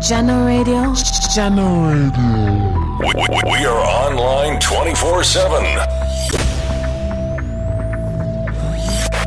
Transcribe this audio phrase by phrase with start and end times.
[0.00, 0.94] Jahkno Radio.
[1.34, 2.12] Jahkno Radio.
[3.00, 5.64] We, we, we are online 24 7.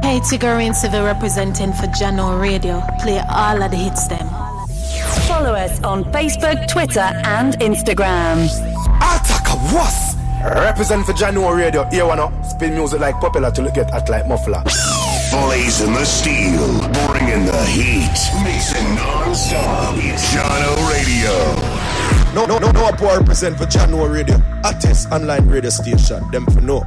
[0.02, 2.82] Hey, Tigger Civil representing for General Radio.
[3.00, 4.28] Play all of the hits them.
[5.28, 8.48] Follow us on Facebook, Twitter, and Instagram.
[8.98, 11.84] Attack was represent for Jahkno Radio.
[11.90, 14.64] Here one spin music like popular to get at like muffler.
[15.32, 16.68] Blazing the steel,
[17.08, 19.96] bringing the heat, mixing non-stop.
[19.96, 21.32] Jahkno Radio.
[22.36, 24.36] No, no, no, no, I represent for Jahkno Radio.
[24.66, 26.30] Artist online radio station.
[26.32, 26.84] Them for no.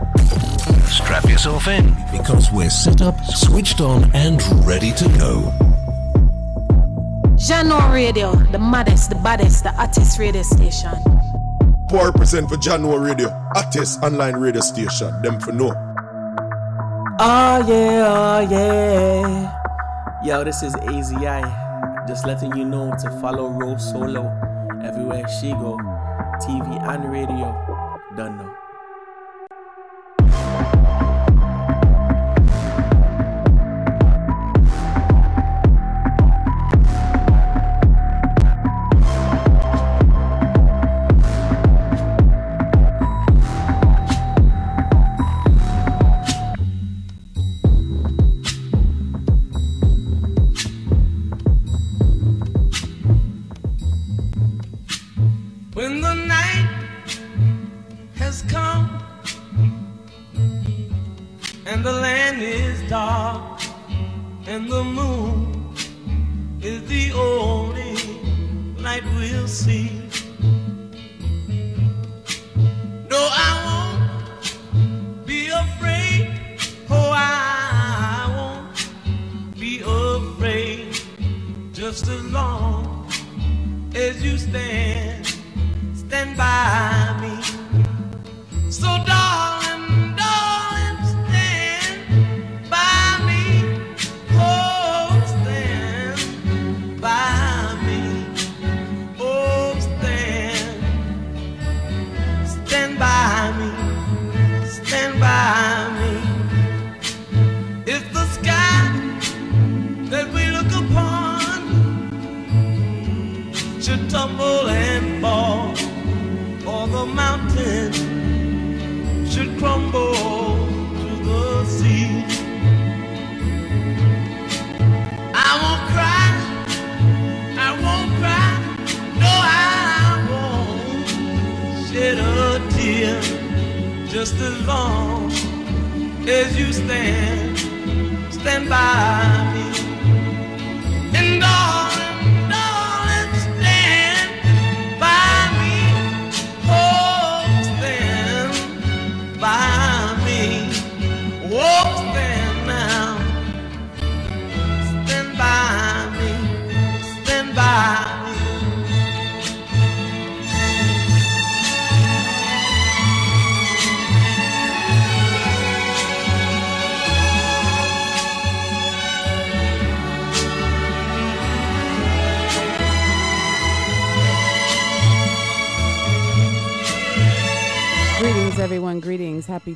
[0.84, 5.50] Strap yourself in because we're set up, switched on, and ready to go.
[7.36, 10.92] Jahkno Radio, the maddest, the baddest, the artist radio station.
[11.88, 15.22] Poor represent for Jahkno Radio, artist online radio station.
[15.22, 15.93] Them for no.
[17.16, 20.20] Oh yeah, oh yeah.
[20.24, 21.46] Yo, this is AZI.
[22.08, 24.26] Just letting you know to follow RoSolo
[24.82, 25.78] everywhere she go.
[26.42, 27.54] TV and radio.
[28.16, 28.63] Done know.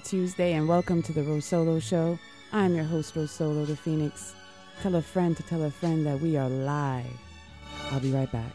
[0.09, 2.19] Tuesday and welcome to the Rosolo Show.
[2.51, 4.35] I'm your host, Rosolo the Phoenix.
[4.81, 7.05] Tell a friend to tell a friend that we are live.
[7.91, 8.51] I'll be right back.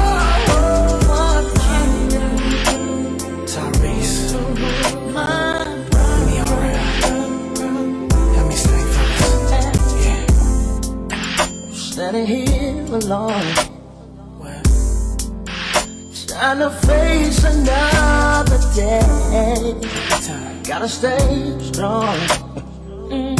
[3.46, 4.34] Tyrese.
[5.92, 7.12] Let me alright.
[8.36, 10.06] Help me sing first.
[10.06, 10.26] Yeah.
[11.72, 13.54] Standing here alone.
[16.28, 17.11] Trying to face
[17.44, 19.74] another day.
[20.64, 22.16] Gotta stay strong.
[23.10, 23.36] Mm.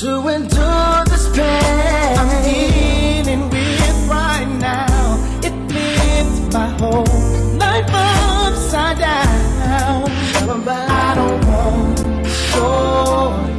[0.00, 5.18] To endure this pain I'm dealing with right now.
[5.42, 7.04] It flips my whole
[7.58, 10.08] life upside down.
[10.70, 11.98] I don't want
[12.54, 13.57] your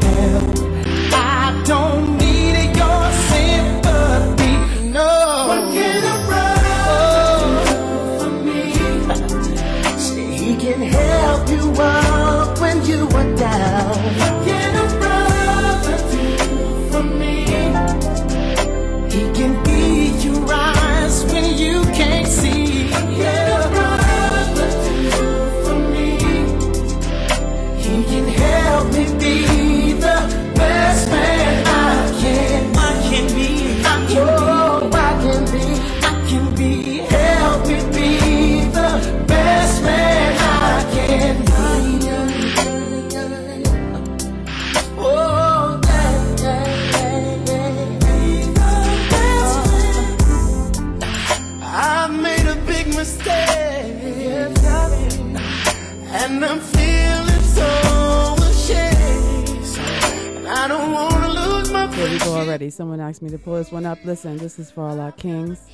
[62.67, 64.03] Someone asked me to pull this one up.
[64.03, 65.65] Listen, this is for all our kings.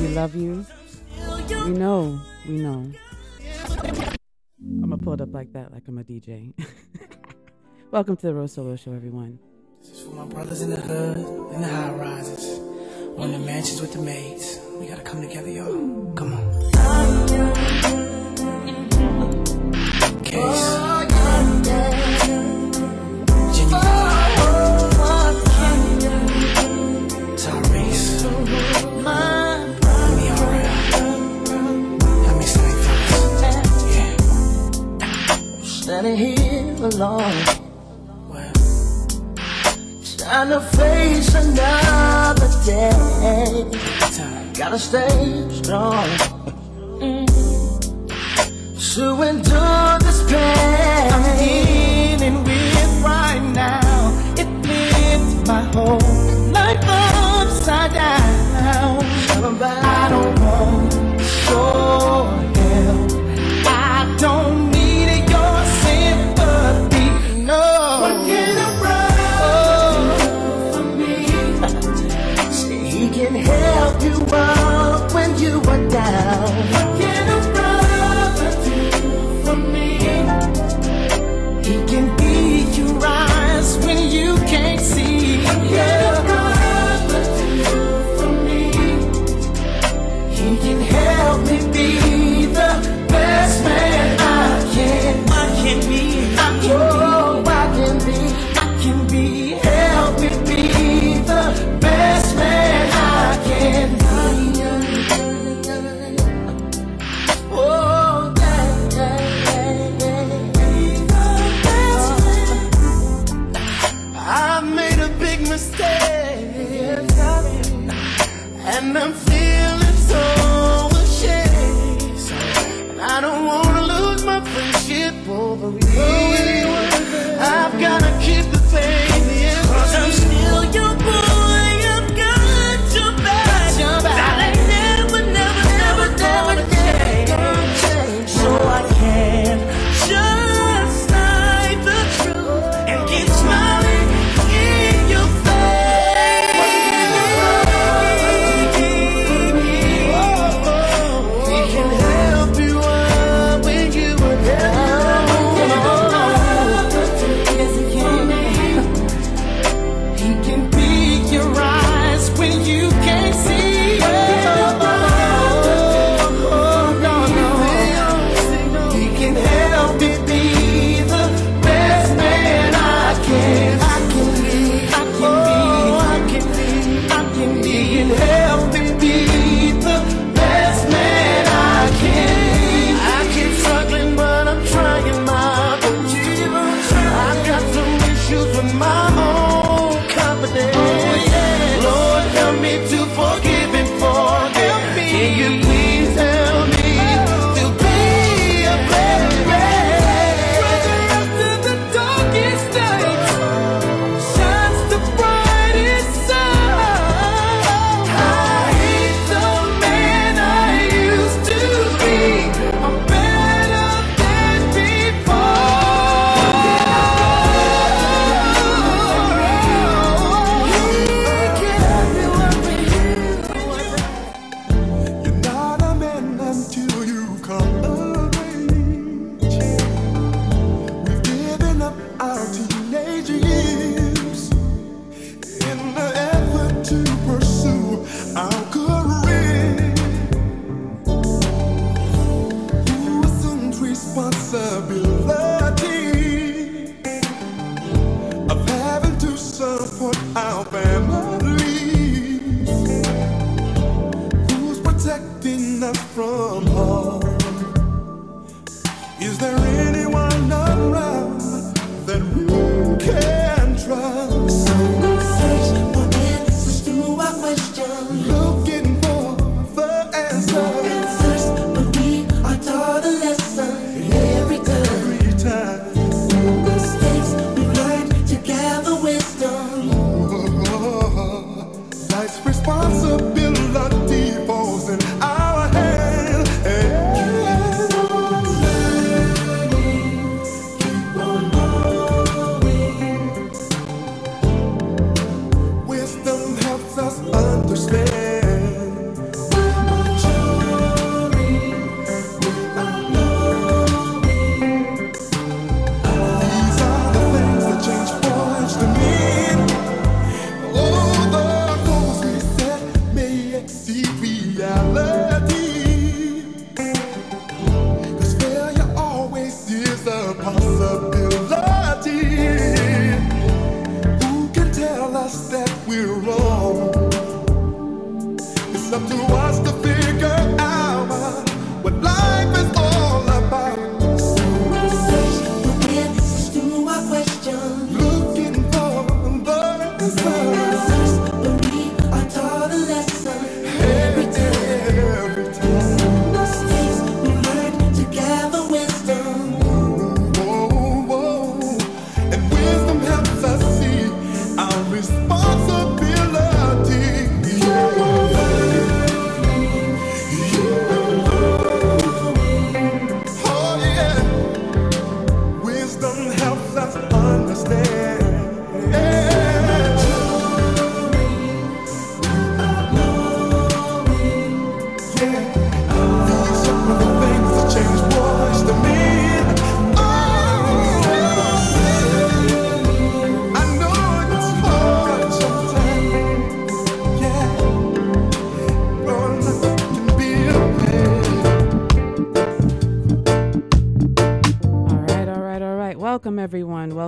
[0.00, 0.66] We love you.
[1.64, 2.20] We know.
[2.46, 2.92] We know.
[4.60, 6.52] I'm going to pull it up like that, like I'm a DJ.
[7.90, 9.38] Welcome to the RoSolo Show, everyone.
[9.80, 11.16] This is for my brothers in the hood,
[11.54, 12.58] in the high rises,
[13.16, 14.60] on the mansions with the maids.
[14.78, 16.12] We got to come together, y'all.
[16.12, 16.68] Come on.
[20.22, 21.97] Case.
[36.00, 37.44] trying to heal alone.
[38.28, 38.52] Well,
[40.16, 43.64] trying to face another day.
[44.56, 46.06] Gotta stay strong.
[47.00, 47.26] Mm.
[48.94, 55.98] To endure this pain I'm dealing with right now, it flipped my whole
[56.52, 58.22] life upside down.
[59.50, 60.94] I don't want
[61.48, 62.26] your
[62.62, 63.07] help.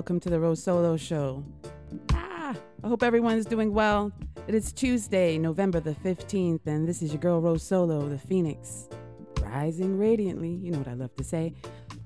[0.01, 1.45] Welcome to the RoSolo Show.
[2.15, 4.11] Ah, I hope everyone's doing well.
[4.49, 8.89] It is Tuesday, November the 15th, and this is your girl RoSolo, the Phoenix,
[9.43, 10.49] rising radiantly.
[10.49, 11.53] You know what I love to say.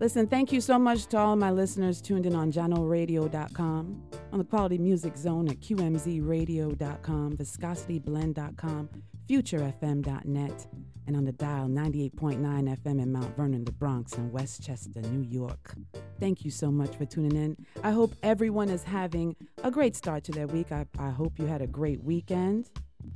[0.01, 4.03] Listen, thank you so much to all my listeners tuned in on JahknoRadio.com,
[4.35, 8.89] on the Quality Music Zone at QMZRadio.com, ViscosityBlend.com,
[9.29, 10.67] FutureFM.net,
[11.07, 15.77] and on the dial 98.9 FM in Mount Vernon, the Bronx, and Westchester, New York.
[16.19, 17.57] Thank you so much for tuning in.
[17.85, 20.73] I hope everyone is having a great start to their week.
[20.73, 22.69] I, I hope you had a great weekend.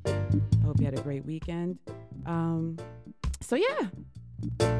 [0.06, 0.12] I
[0.64, 1.80] hope you had a great weekend.
[2.26, 2.78] Um,
[3.40, 3.88] so, yeah,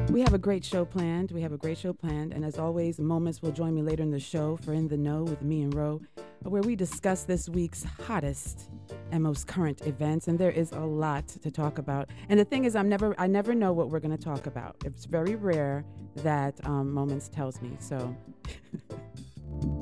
[0.09, 1.31] we have a great show planned.
[1.31, 2.33] We have a great show planned.
[2.33, 5.23] And as always, Moments will join me later in the show for In the Know
[5.23, 6.01] with me and Ro,
[6.43, 8.69] where we discuss this week's hottest
[9.11, 10.27] and most current events.
[10.27, 12.09] And there is a lot to talk about.
[12.29, 14.75] And the thing is, I'm never, I never know what we're going to talk about.
[14.85, 15.85] It's very rare
[16.17, 17.71] that um, Moments tells me.
[17.79, 18.15] So,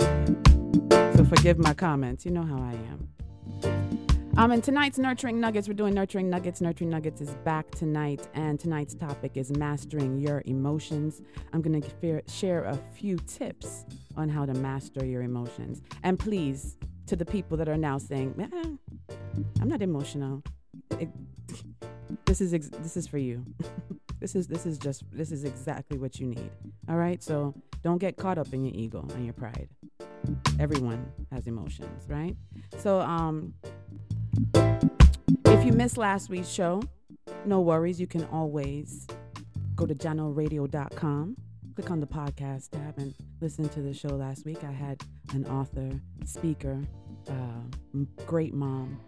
[0.00, 2.24] so forgive my comments.
[2.24, 4.07] You know how I am.
[4.38, 6.60] Um, and tonight's Nurturing Nuggets, we're doing Nurturing Nuggets.
[6.60, 11.20] Nurturing Nuggets is back tonight, and tonight's topic is mastering your emotions.
[11.52, 13.84] I'm going to share a few tips
[14.16, 15.82] on how to master your emotions.
[16.04, 16.76] And please,
[17.06, 19.10] to the people that are now saying, eh,
[19.60, 20.44] I'm not emotional,
[21.00, 21.08] it,
[22.24, 23.44] this is ex- this is for you.
[24.20, 26.50] this is this is just this is exactly what you need.
[26.88, 29.68] All right, so don't get caught up in your ego and your pride.
[30.60, 32.36] Everyone has emotions, right?
[32.76, 33.54] So um
[35.46, 36.82] if you missed last week's show,
[37.44, 38.00] no worries.
[38.00, 39.06] You can always
[39.74, 41.36] go to jahknoradio.com,
[41.74, 44.64] click on the podcast tab, and listen to the show last week.
[44.64, 45.90] I had an author,
[46.24, 46.82] speaker,
[47.28, 49.00] uh, great mom,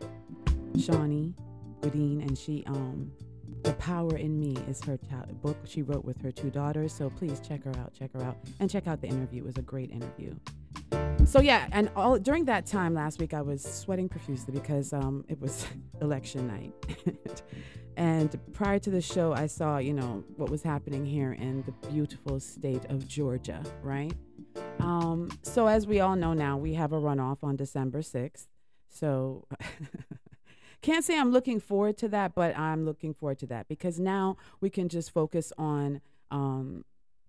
[0.78, 1.34] Shawnee
[1.80, 3.10] Goodine, and she, um,
[3.62, 6.92] The Power in Me is her ta- book she wrote with her two daughters.
[6.92, 9.42] So please check her out, check her out, and check out the interview.
[9.42, 10.34] It was a great interview.
[11.30, 15.24] So yeah, and all during that time last week, I was sweating profusely because um,
[15.28, 15.64] it was
[16.00, 17.42] election night.
[17.96, 21.88] and prior to the show, I saw you know what was happening here in the
[21.88, 24.12] beautiful state of Georgia, right?
[24.80, 28.48] Um, so as we all know now, we have a runoff on December sixth.
[28.88, 29.46] So
[30.82, 34.36] can't say I'm looking forward to that, but I'm looking forward to that because now
[34.60, 36.00] we can just focus on
[36.32, 36.84] um,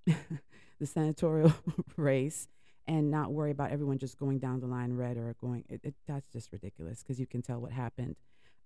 [0.06, 1.54] the senatorial
[1.98, 2.48] race
[2.92, 5.64] and not worry about everyone just going down the line red or going.
[5.70, 8.18] It, it, that's just ridiculous because you can tell what happened.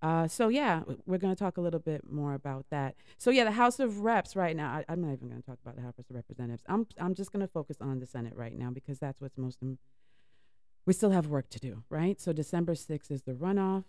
[0.02, 2.96] Uh, so yeah, we're going to talk a little bit more about that.
[3.18, 4.68] So yeah, the House of Reps right now.
[4.68, 6.64] I, I'm not even going to talk about the House of Representatives.
[6.66, 9.58] I'm I'm just going to focus on the Senate right now because that's what's most.
[9.62, 9.78] Im-
[10.86, 12.20] we still have work to do, right?
[12.20, 13.84] So December 6th is the runoff.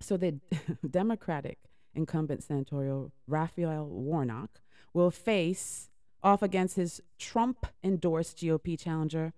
[0.00, 0.40] So the
[0.90, 1.58] Democratic
[1.94, 4.60] incumbent senatorial Raphael Warnock
[4.92, 5.90] will face
[6.24, 9.32] off against his Trump endorsed GOP challenger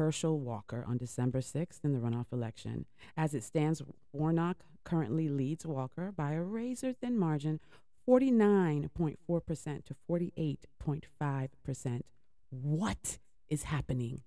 [0.00, 2.86] Herschel Walker on December 6th in the runoff election.
[3.18, 3.82] As it stands,
[4.14, 7.60] Warnock currently leads Walker by a razor thin margin
[8.08, 12.00] 49.4% to 48.5%.
[12.48, 13.18] What
[13.50, 14.22] is happening?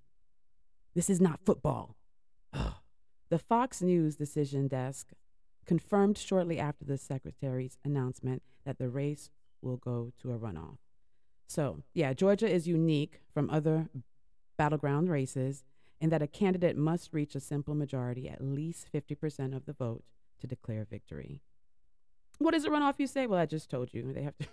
[0.93, 1.95] This is not football.
[3.29, 5.09] the Fox News decision desk
[5.65, 9.31] confirmed shortly after the secretary's announcement that the race
[9.63, 10.77] will go to a runoff.
[11.47, 13.89] So, yeah, Georgia is unique from other
[14.57, 15.63] battleground races
[16.00, 20.03] and that a candidate must reach a simple majority, at least 50% of the vote,
[20.39, 21.41] to declare victory.
[22.39, 23.25] What is a runoff, you say?
[23.25, 24.12] Well, I just told you.
[24.12, 24.48] They have to.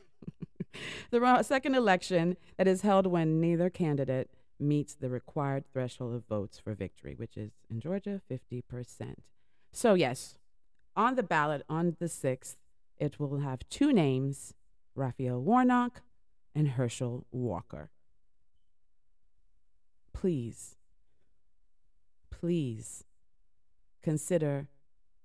[1.10, 4.30] the run- second election that is held when neither candidate
[4.60, 9.14] meets the required threshold of votes for victory, which is in Georgia 50%.
[9.72, 10.36] So, yes,
[10.94, 12.56] on the ballot on the 6th,
[12.98, 14.54] it will have two names
[14.94, 16.02] Raphael Warnock
[16.54, 17.90] and Herschel Walker.
[20.20, 20.76] Please,
[22.30, 23.04] please
[24.02, 24.68] consider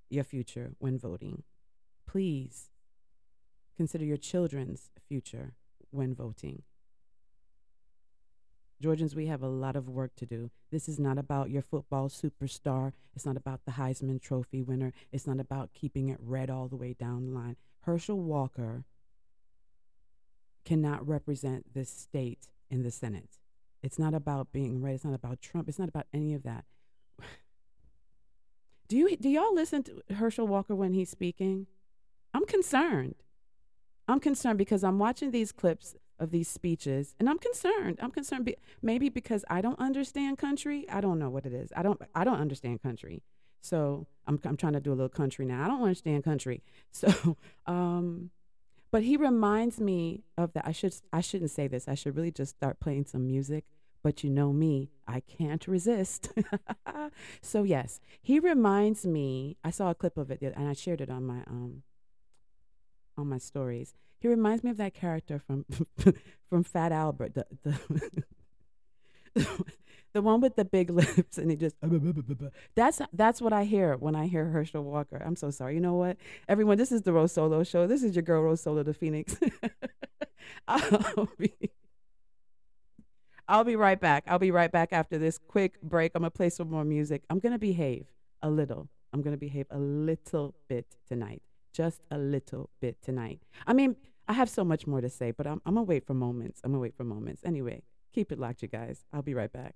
[0.09, 1.43] your future when voting.
[2.07, 2.69] Please
[3.75, 5.55] consider your children's future
[5.91, 6.61] when voting.
[8.81, 10.49] Georgians, we have a lot of work to do.
[10.71, 12.93] This is not about your football superstar.
[13.13, 14.93] It's not about the Heisman Trophy winner.
[15.11, 17.57] It's not about keeping it red all the way down the line.
[17.81, 18.86] Herschel Walker
[20.63, 23.39] cannot represent this state in the Senate.
[23.86, 24.95] It's not about being right.
[24.95, 25.69] It's not about Trump.
[25.69, 26.65] It's not about any of that.
[28.88, 31.67] Do you do y'all listen to Herschel Walker when he's speaking?
[32.34, 33.15] I'm concerned.
[34.08, 38.00] I'm concerned because I'm watching these clips of these speeches and I'm concerned.
[38.02, 40.88] I'm concerned be, maybe because I don't understand country.
[40.89, 41.71] I don't know what it is.
[41.76, 43.24] I don't I don't understand country.
[43.62, 45.63] So I'm I'm trying to do a little country now.
[45.63, 46.63] I don't understand country.
[46.91, 48.32] So um
[48.91, 50.65] but he reminds me of that.
[50.65, 51.88] I should I shouldn't say this.
[51.88, 53.65] I should really just start playing some music.
[54.06, 56.32] But you know me, I can't resist.
[57.41, 59.58] so yes, he reminds me.
[59.63, 61.82] I saw a clip of it and I shared it on my um
[63.18, 63.96] on my stories.
[64.20, 65.65] He reminds me of that character from
[66.50, 68.24] from Fat Albert, the the
[70.13, 71.76] the one with the big lips, and he just
[72.76, 75.20] that's that's what I hear when I hear Herschel Walker.
[75.26, 75.74] I'm so sorry.
[75.74, 76.78] You know what, everyone?
[76.78, 77.88] This is the RoSolo show.
[77.88, 79.36] This is your girl RoSolo, the Phoenix.
[83.47, 83.75] I'll be.
[83.75, 84.23] Right back.
[84.27, 86.13] I'll be right back after this quick break.
[86.15, 87.23] I'm gonna play some more music.
[87.29, 88.08] I'm gonna behave
[88.41, 88.89] a little.
[89.13, 91.41] I'm gonna behave a little bit tonight
[91.75, 93.41] just a little bit tonight.
[93.67, 93.97] I mean,
[94.29, 96.62] I have so much more to say, but I'm, I'm going to wait for moments.
[96.63, 97.41] I'm going to wait for moments.
[97.45, 99.03] Anyway, keep it locked, you guys.
[99.12, 99.75] I'll be right back.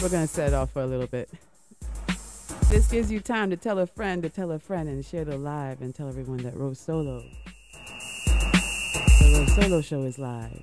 [0.00, 1.28] We're going to set it off for a little bit.
[2.74, 5.38] This gives you time to tell a friend to tell a friend and share the
[5.38, 7.22] live and tell everyone that RoSolo,
[8.24, 10.60] the RoSolo show is live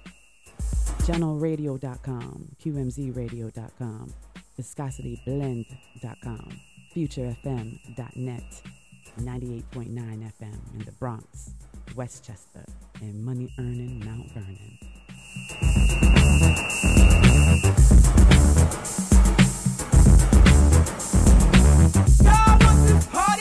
[1.04, 4.14] channelradio.com, qmzradio.com,
[4.60, 6.50] viscosityblend.com,
[6.94, 8.62] futurefm.net,
[9.18, 11.54] 98.9 FM in the Bronx,
[11.96, 12.66] Westchester,
[13.00, 14.78] and money earning Mount Vernon.
[22.62, 23.41] Set it off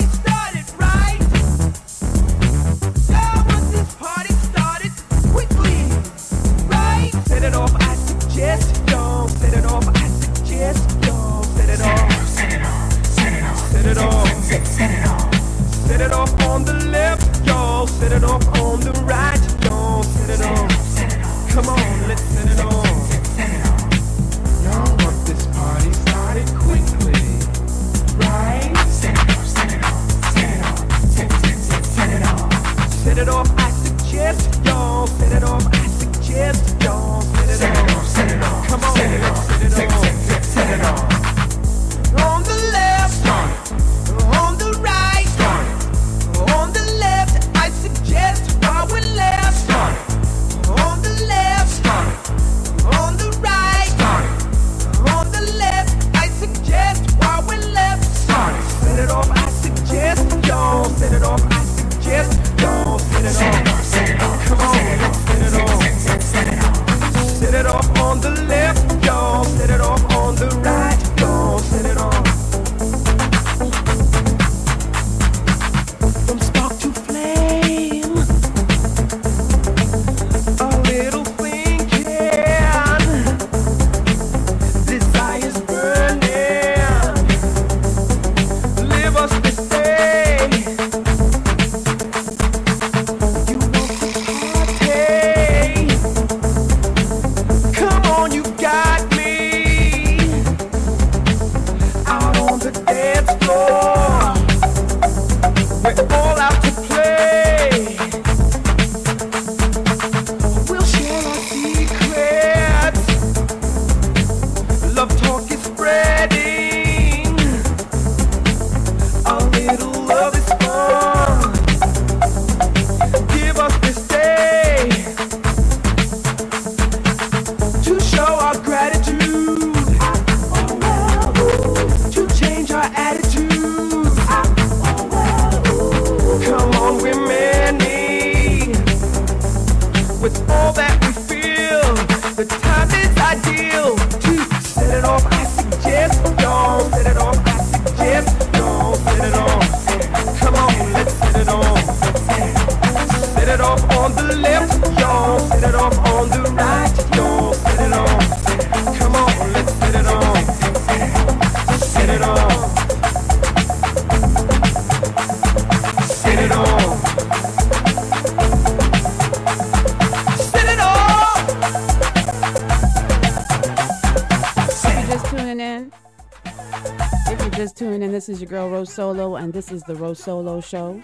[178.51, 181.01] girl RoSolo, and this is the RoSolo Show.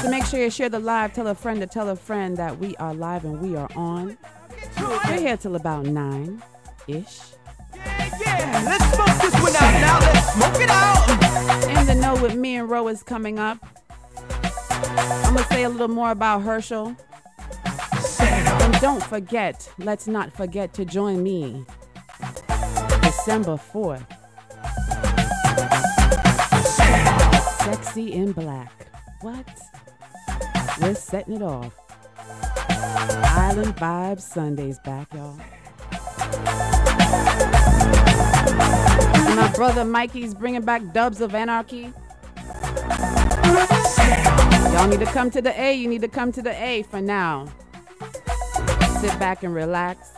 [0.00, 1.12] So make sure you share the live.
[1.12, 4.16] Tell a friend to tell a friend that we are live and we are on.
[4.80, 6.42] We're here till about nine
[6.86, 7.20] ish.
[7.74, 8.62] Yeah, yeah.
[8.64, 9.98] let's smoke this one out now.
[10.00, 11.78] Let's smoke it out.
[11.78, 13.58] In the know with me and Ro is coming up.
[14.72, 16.96] I'm gonna say a little more about Herschel.
[18.18, 21.66] And don't forget, let's not forget to join me
[23.02, 24.17] December 4th.
[27.70, 28.86] Sexy in black.
[29.20, 29.46] What?
[30.80, 31.74] We're setting it off.
[32.70, 35.36] Island Vibes Sundays back, y'all.
[39.36, 41.92] My brother Mikey's bringing back Dubs of Anarchy.
[44.72, 45.74] Y'all need to come to the A.
[45.74, 47.52] You need to come to the A for now.
[49.02, 50.14] Sit back and relax,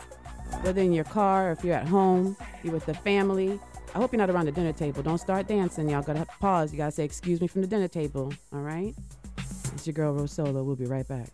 [0.61, 3.59] whether in your car or if you're at home, you're with the family.
[3.93, 5.03] I hope you're not around the dinner table.
[5.03, 5.89] Don't start dancing.
[5.89, 6.71] Y'all gotta pause.
[6.71, 8.33] You gotta say, Excuse me from the dinner table.
[8.53, 8.95] All right?
[9.37, 10.63] It's your girl Rosolo.
[10.63, 11.27] We'll be right back.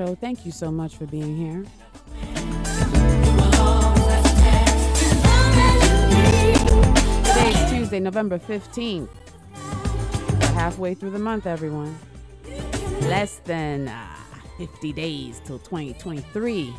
[0.00, 0.14] Show.
[0.14, 1.62] Thank you so much for being here.
[7.22, 9.10] Today is Tuesday, November 15th.
[10.40, 11.98] We're halfway through the month, everyone.
[13.02, 14.06] Less than uh,
[14.56, 16.74] 50 days till 2023.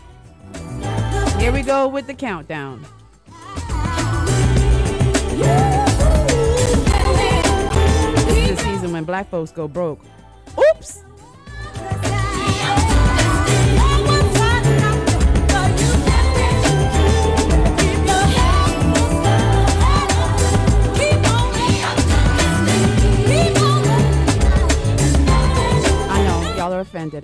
[1.38, 2.84] Here we go with the countdown.
[8.26, 10.04] This is the season when black folks go broke.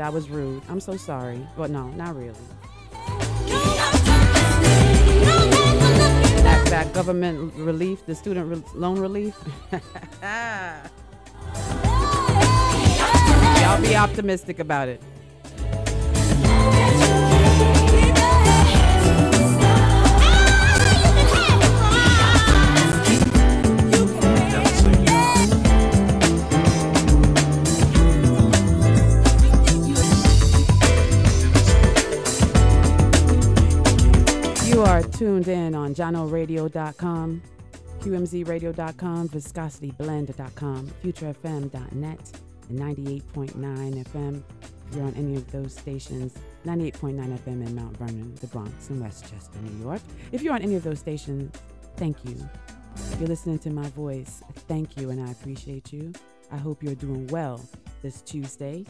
[0.08, 0.64] I was rude.
[0.70, 1.46] I'm so sorry.
[1.58, 2.32] But no, not really.
[6.46, 9.36] That, that government relief, the student re- loan relief.
[13.60, 15.02] Y'all be optimistic about it.
[35.12, 37.42] Tuned in on JahknoRadio.com,
[38.00, 42.40] QMZRadio.com, ViscosityBlend.com, FutureFM.net,
[42.70, 44.44] and 98.9 FM.
[44.90, 46.34] If you're on any of those stations,
[46.66, 50.02] 98.9 FM in Mount Vernon, the Bronx, and Westchester, New York.
[50.32, 51.52] If you're on any of those stations,
[51.98, 52.38] thank you.
[52.96, 56.14] If you're listening to my voice, thank you, and I appreciate you.
[56.52, 57.60] I hope you're doing well
[58.02, 58.86] this Tuesday.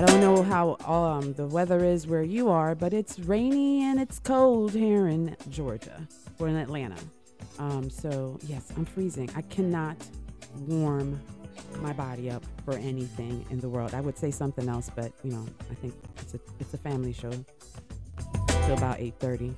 [0.00, 4.00] I don't know how um, the weather is where you are, but it's rainy and
[4.00, 6.08] it's cold here in Georgia
[6.38, 6.96] or in Atlanta.
[7.58, 9.28] Um, so, yes, I'm freezing.
[9.36, 9.98] I cannot
[10.60, 11.20] warm
[11.82, 13.92] my body up for anything in the world.
[13.92, 17.12] I would say something else, but you know, I think it's a it's a family
[17.12, 17.32] show
[18.48, 19.54] till about 8:30.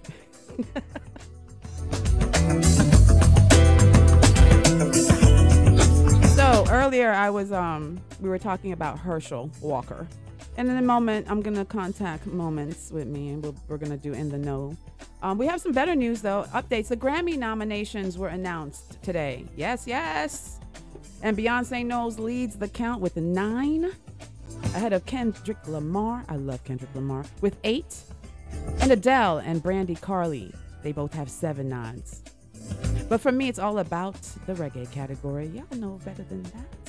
[6.35, 10.09] so earlier I was um we were talking about Herschel Walker.
[10.57, 13.91] And in a moment, I'm going to contact Moments with Mi and we'll, we're going
[13.93, 14.77] to do In the Know.
[15.23, 16.45] Um, we have some better news, though.
[16.53, 16.89] Updates.
[16.89, 19.45] The Grammy nominations were announced today.
[19.57, 20.59] Yes, yes.
[21.23, 23.93] And Beyonce Knowles leads the count with nine,
[24.75, 26.25] ahead of Kendrick Lamar.
[26.29, 28.03] I love Kendrick Lamar with eight.
[28.81, 30.51] And Adele and Brandi Carlile,
[30.83, 32.23] they both have seven nods.
[33.09, 35.47] But for me, it's all about the reggae category.
[35.47, 36.82] Y'all know better than that.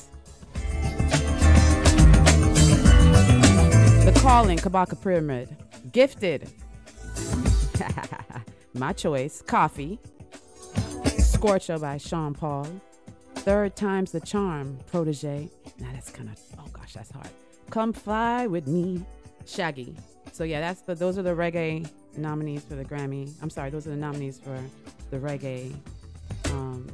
[4.23, 5.53] Kalling, Kabaka Pyramid.
[5.91, 6.49] Gifted.
[8.73, 9.43] My choice.
[9.45, 9.99] Koffee.
[11.19, 12.65] Scorcha by Sean Paul.
[13.35, 15.49] Third Time's the Charm, Protoje.
[15.77, 17.27] Now that's kind of, oh gosh, that's hard.
[17.69, 19.05] Come Fly With Me,
[19.45, 19.93] Shaggy.
[20.31, 23.29] So yeah, that's the, those are the reggae nominees for the Grammy.
[23.41, 24.57] I'm sorry, those are the nominees for
[25.09, 25.75] the reggae
[26.45, 26.87] um,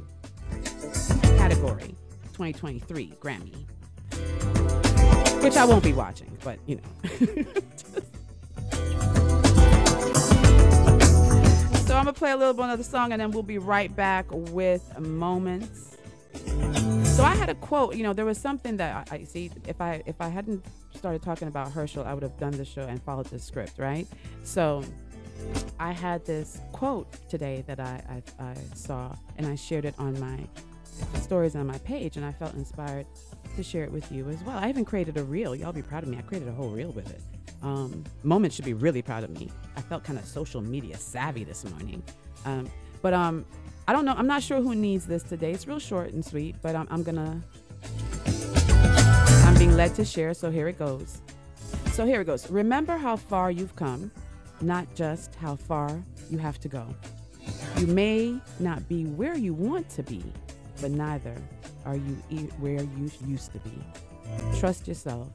[1.38, 1.94] category
[2.32, 4.59] 2023 Grammy
[5.42, 6.82] which I won't be watching, but you know.
[11.80, 13.94] so I'm gonna play a little bit of the song, and then we'll be right
[13.94, 15.96] back with moments.
[17.16, 17.96] So I had a quote.
[17.96, 19.50] You know, there was something that I, I see.
[19.66, 22.82] If I if I hadn't started talking about Herschel, I would have done the show
[22.82, 24.06] and followed the script, right?
[24.44, 24.84] So
[25.78, 28.02] I had this quote today that I,
[28.38, 30.38] I, I saw, and I shared it on my
[31.20, 33.06] stories on my page, and I felt inspired
[33.62, 34.56] to share it with you as well.
[34.56, 35.54] I even created a reel.
[35.54, 36.16] Y'all be proud of me.
[36.16, 37.20] I created a whole reel with it.
[37.62, 39.50] Um, Moment should be really proud of me.
[39.76, 42.02] I felt kind of social media savvy this morning.
[42.46, 42.70] Um,
[43.02, 43.44] but um,
[43.86, 44.14] I don't know.
[44.16, 45.52] I'm not sure who needs this today.
[45.52, 47.42] It's real short and sweet, but I'm, I'm gonna.
[49.44, 51.20] I'm being led to share, so here it goes.
[51.92, 52.50] So here it goes.
[52.50, 54.10] Remember how far you've come,
[54.62, 56.86] not just how far you have to go.
[57.76, 60.22] You may not be where you want to be,
[60.80, 61.34] but neither
[61.84, 63.72] are you e- where you used to be.
[64.58, 65.28] Trust yourself,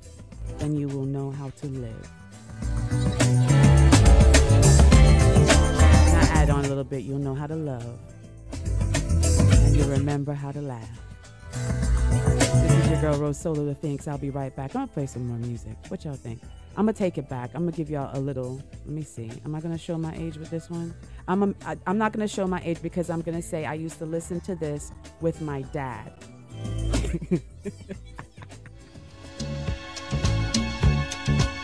[0.59, 2.09] and you will know how to live.
[6.13, 7.99] I add on a little bit, you'll know how to love,
[8.53, 10.89] and you'll remember how to laugh.
[11.51, 14.07] This is your girl RoSolo the Phoenix.
[14.07, 14.75] I'll be right back.
[14.75, 15.75] I'm gonna play some more music.
[15.89, 16.41] What y'all think?
[16.77, 17.51] I'm gonna take it back.
[17.53, 18.61] I'm gonna give y'all a little.
[18.85, 19.31] Let me see.
[19.45, 20.93] Am I gonna show my age with this one?
[21.27, 23.97] I'm a, I, I'm not gonna show my age because I'm gonna say I used
[23.99, 26.11] to listen to this with my dad.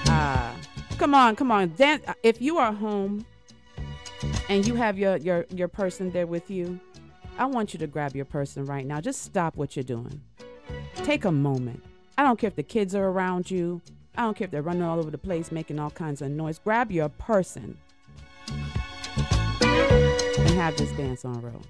[0.08, 0.54] uh,
[0.97, 1.73] come on, come on.
[1.75, 3.25] Dan- uh, if you are home
[4.49, 6.80] and you have your, your, your person there with you,
[7.38, 9.01] I want you to grab your person right now.
[9.01, 10.21] Just stop what you're doing.
[10.95, 11.84] Take a moment.
[12.17, 13.82] I don't care if the kids are around you.
[14.15, 16.60] I don't care if they're running all over the place making all kinds of noise.
[16.60, 17.77] Grab your person
[19.62, 21.63] and have this dance on roll.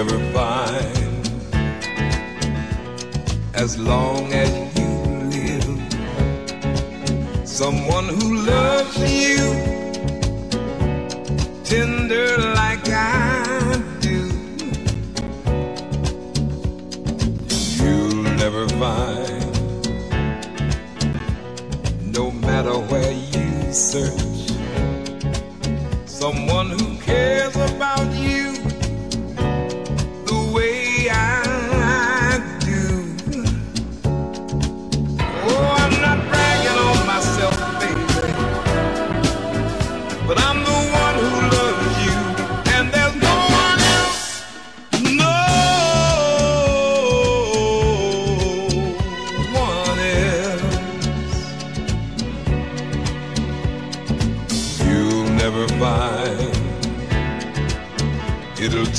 [0.00, 1.28] ever find.
[3.54, 4.90] As long as you
[5.36, 5.68] live,
[7.46, 8.96] someone who loves
[9.26, 9.44] you
[11.64, 14.20] tender like I do,
[17.76, 19.52] you'll never find.
[22.16, 24.48] No matter where you search,
[26.06, 28.39] someone who cares about you.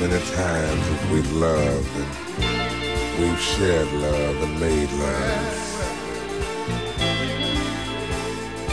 [0.00, 5.68] many times if we loved and we've shared love and made love.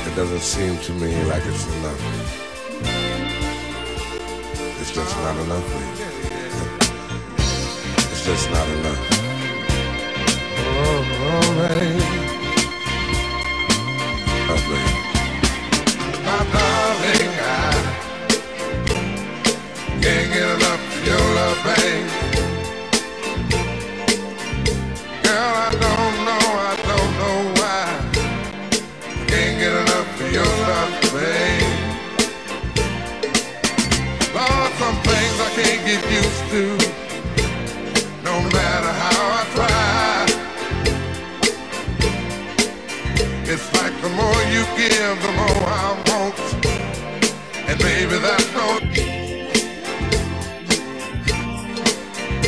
[0.07, 2.03] It doesn't seem to me like it's enough.
[4.79, 5.69] It's just not enough.
[7.97, 9.01] It's just not enough.
[10.55, 12.03] Oh, all right.
[14.49, 14.83] Lovely.
[16.23, 16.66] Bye-bye.
[25.23, 27.85] Girl, I don't know, I don't know why.
[29.09, 31.95] I can't get enough of your love, babe.
[34.35, 36.26] Lord, some things I can't give you.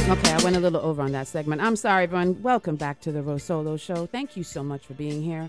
[0.09, 1.61] Okay, I went a little over on that segment.
[1.61, 2.41] I'm sorry, everyone.
[2.41, 4.07] Welcome back to the RoSolo Show.
[4.07, 5.47] Thank you so much for being here.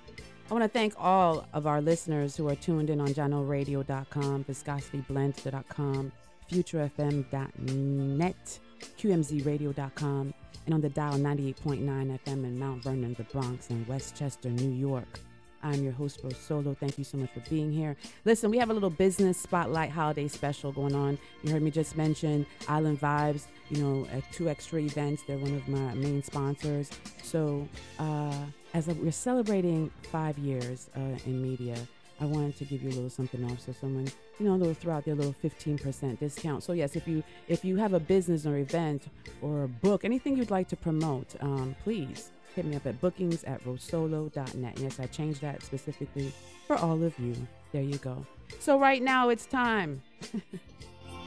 [0.50, 6.12] I want to thank all of our listeners who are tuned in on JahknoRadio.com, ViscosityBlend.com,
[6.50, 8.58] FutureFM.net,
[8.98, 10.34] QMZRadio.com,
[10.66, 15.20] and on the dial 98.9 FM in Mount Vernon, the Bronx, and Westchester, New York.
[15.62, 16.76] I'm your host, RoSolo.
[16.76, 17.96] Thank you so much for being here.
[18.24, 21.18] Listen, we have a little business spotlight holiday special going on.
[21.42, 25.22] You heard me just mention Island Vibes, you know, at two extra events.
[25.26, 26.90] They're one of my main sponsors.
[27.22, 28.34] So, uh,
[28.72, 31.76] as we're celebrating five years uh, in media,
[32.20, 34.06] I wanted to give you a little something off, so someone,
[34.38, 36.62] you know, a little throughout their little 15% discount.
[36.62, 39.04] So yes, if you if you have a business or event
[39.40, 43.44] or a book, anything you'd like to promote, um, please hit me up at bookings
[43.44, 44.78] at rosolo.net.
[44.78, 46.32] Yes, I changed that specifically
[46.66, 47.34] for all of you.
[47.72, 48.24] There you go.
[48.58, 50.02] So right now it's time.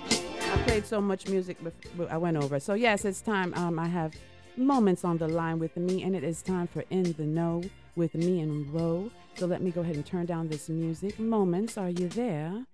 [0.09, 2.59] I played so much music, bef- I went over.
[2.59, 3.53] So yes, it's time.
[3.55, 4.13] Um, I have
[4.55, 7.63] moments on the line with me, and it is time for In the Know
[7.95, 9.09] with me and Ro.
[9.35, 11.19] So let me go ahead and turn down this music.
[11.19, 12.65] Moments, are you there?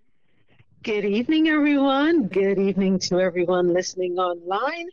[0.84, 2.28] Good evening, everyone.
[2.28, 4.90] Good evening to everyone listening online.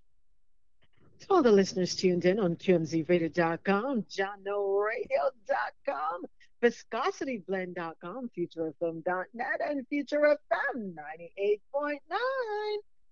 [1.20, 6.24] To all the listeners tuned in on QMZRadio.com, JahknoRadio.com,
[6.62, 11.98] ViscosityBlend.com, FutureFM.net, and FutureFM 98.9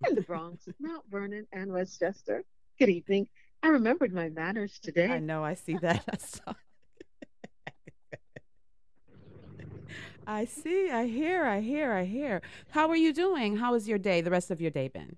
[0.07, 2.43] in the Bronx, Mount Vernon, and Westchester.
[2.77, 3.27] Good evening.
[3.63, 5.07] I remembered my manners today.
[5.07, 6.03] I know, I see that.
[6.11, 6.53] I saw.
[10.27, 12.41] I see, I hear, I hear, I hear.
[12.69, 13.57] How are you doing?
[13.57, 15.17] How has your day, the rest of your day been?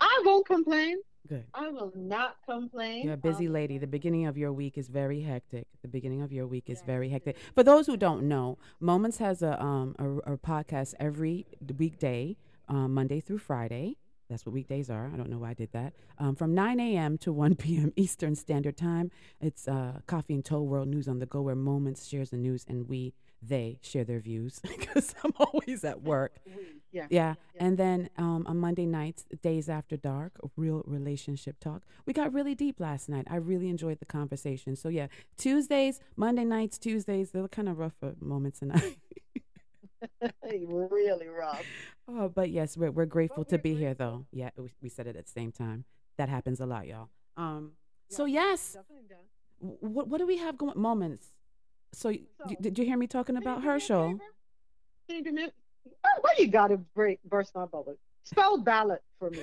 [0.00, 0.96] I won't complain.
[1.30, 1.44] Good.
[1.54, 3.04] I will not complain.
[3.04, 3.78] You're a busy lady.
[3.78, 5.68] The beginning of your week is very hectic.
[5.80, 7.36] The beginning of your week is very hectic.
[7.54, 11.46] For those who don't know, Moments has a um a, a podcast every
[11.78, 12.36] weekday,
[12.68, 13.96] um, Monday through Friday.
[14.28, 15.08] That's what weekdays are.
[15.12, 15.92] I don't know why I did that.
[16.18, 17.16] Um, from 9 a.m.
[17.18, 17.92] to 1 p.m.
[17.96, 19.12] Eastern Standard Time.
[19.40, 22.64] It's uh, Coffee and Toll World News on the Go, where Moments shares the news
[22.68, 23.12] and we,
[23.42, 26.36] they share their views because I'm always at work.
[26.92, 27.06] Yeah.
[27.10, 27.34] Yeah.
[27.56, 31.82] And then um, on Monday nights, days after dark, real relationship talk.
[32.06, 33.26] We got really deep last night.
[33.30, 34.76] I really enjoyed the conversation.
[34.76, 38.96] So yeah, Tuesdays, Monday nights, Tuesdays, they're kind of rough moments and I.
[40.42, 41.62] really rough.
[42.08, 44.26] Oh, but yes, we're we're grateful to be here though.
[44.32, 45.84] Yeah, we, we said it at the same time.
[46.16, 47.10] That happens a lot, y'all.
[47.36, 47.72] Um.
[48.08, 48.76] So yes,
[49.58, 50.78] what what do we have going?
[50.80, 51.28] Moments.
[51.92, 54.18] So, y- d- did you hear me talking about Herschel?
[55.08, 55.50] Can you?
[56.04, 57.96] Oh, why you got to break burst my bubble?
[58.24, 59.40] Spell ballot for me.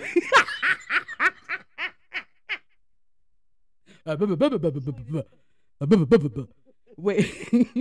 [6.97, 7.49] Wait.
[7.53, 7.75] and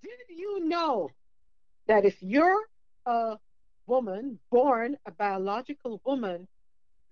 [0.00, 1.10] did you know
[1.86, 2.60] that if you're
[3.06, 3.36] a
[3.86, 6.48] woman born a biological woman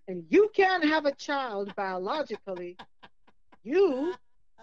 [0.09, 2.77] and you can't have a child biologically,
[3.63, 4.15] you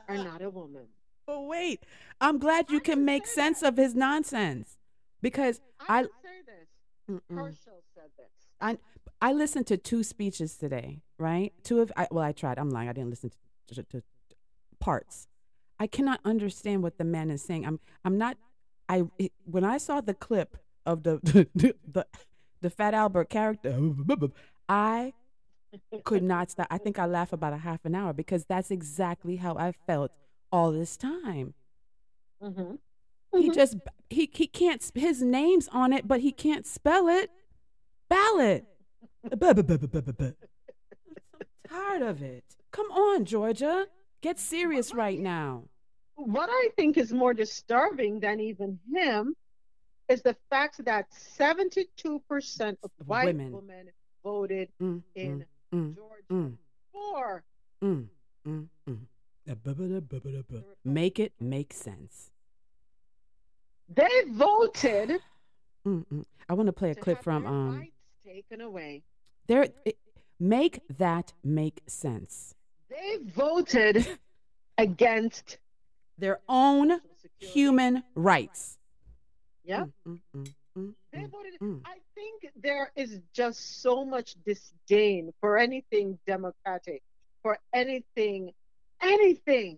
[0.07, 0.87] are not a woman.
[1.25, 1.83] But wait,
[2.21, 4.77] I'm glad you can make sense of his nonsense
[5.21, 6.03] because I.
[6.03, 6.07] say
[6.45, 7.21] this.
[7.29, 8.27] Herschel said this.
[8.61, 8.77] I
[9.21, 11.53] I listened to two speeches today, right?
[11.63, 12.57] Two of I, well, I tried.
[12.57, 12.89] I'm lying.
[12.89, 13.31] I didn't listen
[13.67, 14.03] to, to, to
[14.79, 15.27] parts.
[15.79, 17.65] I cannot understand what the man is saying.
[17.65, 18.37] I'm I'm not.
[18.89, 19.03] I
[19.45, 21.19] when I saw the clip of the
[21.55, 22.05] the the,
[22.61, 23.77] the Fat Albert character,
[24.69, 25.13] I
[26.03, 26.67] could not stop.
[26.69, 30.11] I think I laughed about a half an hour because that's exactly how I felt
[30.51, 31.53] all this time.
[32.41, 32.75] Mm-hmm.
[33.39, 33.75] He just
[34.09, 37.29] he he can't his name's on it, but he can't spell it.
[38.09, 38.65] Ballot.
[41.69, 42.43] Tired of it.
[42.71, 43.87] Come on, Georgia.
[44.21, 45.63] Get serious right now.
[46.15, 49.35] What I think is more disturbing than even him
[50.09, 53.51] is the fact that 72% of white women.
[53.51, 53.89] women,
[54.23, 56.57] voted Mm, in mm, Georgia mm,
[56.91, 57.43] for
[57.83, 58.07] mm,
[58.47, 58.97] mm, mm.
[60.83, 62.31] Make it make sense.
[63.89, 65.19] they voted
[65.87, 66.25] Mm-mm.
[66.49, 67.77] I want to play a to clip from um.
[67.77, 67.91] rights
[68.25, 69.03] taken away.
[69.47, 69.97] There, it,
[70.39, 72.55] make that make sense.
[72.89, 74.05] They voted
[74.77, 75.57] against
[76.17, 76.99] Their own
[77.39, 78.77] human rights.
[79.63, 79.85] yeah.
[79.85, 80.53] Mm, mm, mm,
[81.13, 81.53] They mm, voted.
[81.61, 81.81] mm.
[81.85, 87.01] I think there is just so much disdain for anything democratic,
[87.43, 88.51] for anything,
[89.01, 89.77] anything.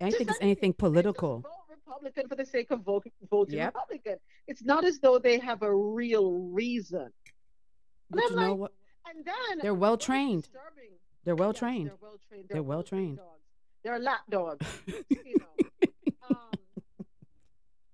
[0.00, 1.40] I think it's Just anything political.
[1.40, 3.74] Vote Republican for the sake of voting, voting Yep.
[3.74, 4.16] Republican.
[4.46, 6.32] It's not as though they have a real
[6.62, 7.12] reason.
[8.10, 8.72] But I'm you know like, what?
[9.08, 10.48] And then They're well trained.
[11.24, 11.86] They're well Yes, trained.
[11.88, 12.48] They're well trained.
[12.48, 13.16] They're well trained.
[13.16, 13.42] dogs.
[13.82, 14.66] They're lap dogs.
[14.86, 15.57] you know.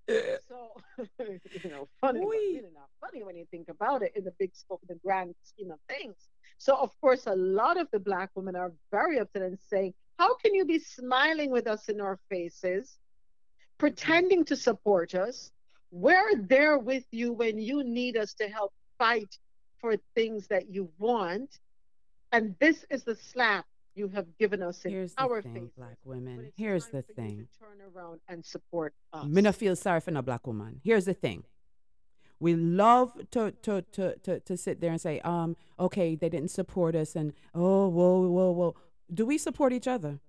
[0.07, 0.15] Um,
[0.47, 4.55] so you know, funny, really not funny when you think about it in the big
[4.55, 6.15] scope, the grand scheme of things.
[6.57, 10.35] So of course, a lot of the black women are very upset and saying, How
[10.35, 12.97] can you be smiling with us in our faces,
[13.77, 15.51] pretending to support us?
[15.91, 19.37] We're there with you when you need us to help fight
[19.79, 21.59] for things that you want.
[22.31, 23.65] And this is the slap
[23.95, 25.71] you have given us in Here's our thing, faces.
[25.77, 26.51] black women.
[26.55, 27.47] Here's the thing.
[27.59, 29.25] Turn around and support us.
[29.25, 30.81] Me not feel sorry for no black woman.
[30.83, 31.43] Here's the thing.
[32.39, 36.51] We love to, to, to, to, to sit there and say, um, okay, they didn't
[36.51, 38.75] support us and oh whoa, whoa, whoa.
[39.13, 40.19] Do we support each other?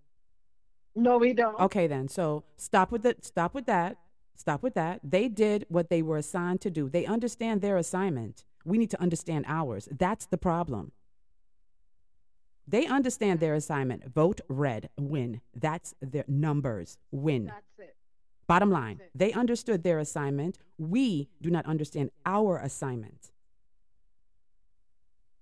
[0.94, 1.58] No, we don't.
[1.60, 2.08] Okay then.
[2.08, 3.98] So stop with the stop with that.
[4.36, 5.00] Stop with that.
[5.02, 6.88] They did what they were assigned to do.
[6.88, 8.44] They understand their assignment.
[8.64, 9.88] We need to understand ours.
[9.90, 10.92] That's the problem.
[12.68, 14.12] They understand their assignment.
[14.12, 15.40] Vote red, win.
[15.54, 16.98] That's their numbers.
[17.10, 17.46] Win.
[17.46, 17.96] That's it.
[18.46, 20.58] Bottom line, they understood their assignment.
[20.78, 23.32] We do not understand our assignment.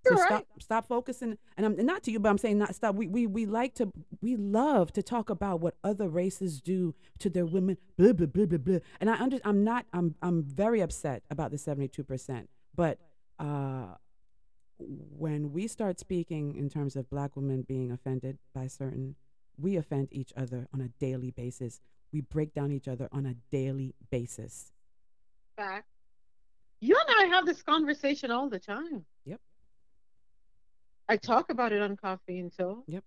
[0.07, 0.47] So You're stop, right.
[0.59, 2.95] stop focusing, and I'm not to you, but I'm saying not stop.
[2.95, 7.31] We, we, we like to, we love to talk about what other races do to
[7.31, 8.79] their women, blah blah blah blah blah.
[9.01, 12.51] And I under, I'm not, I'm, I'm very upset about the 72 percent.
[12.75, 12.99] But
[13.39, 13.95] uh,
[14.79, 19.15] when we start speaking in terms of black women being offended by certain,
[19.57, 21.81] we offend each other on a daily basis.
[22.13, 24.73] We break down each other on a daily basis.
[25.57, 25.87] Fact.
[26.81, 29.05] You and I have this conversation all the time.
[29.25, 29.41] Yep.
[31.09, 32.85] I talk about it on Coffee and Soul.
[32.87, 33.05] Yep.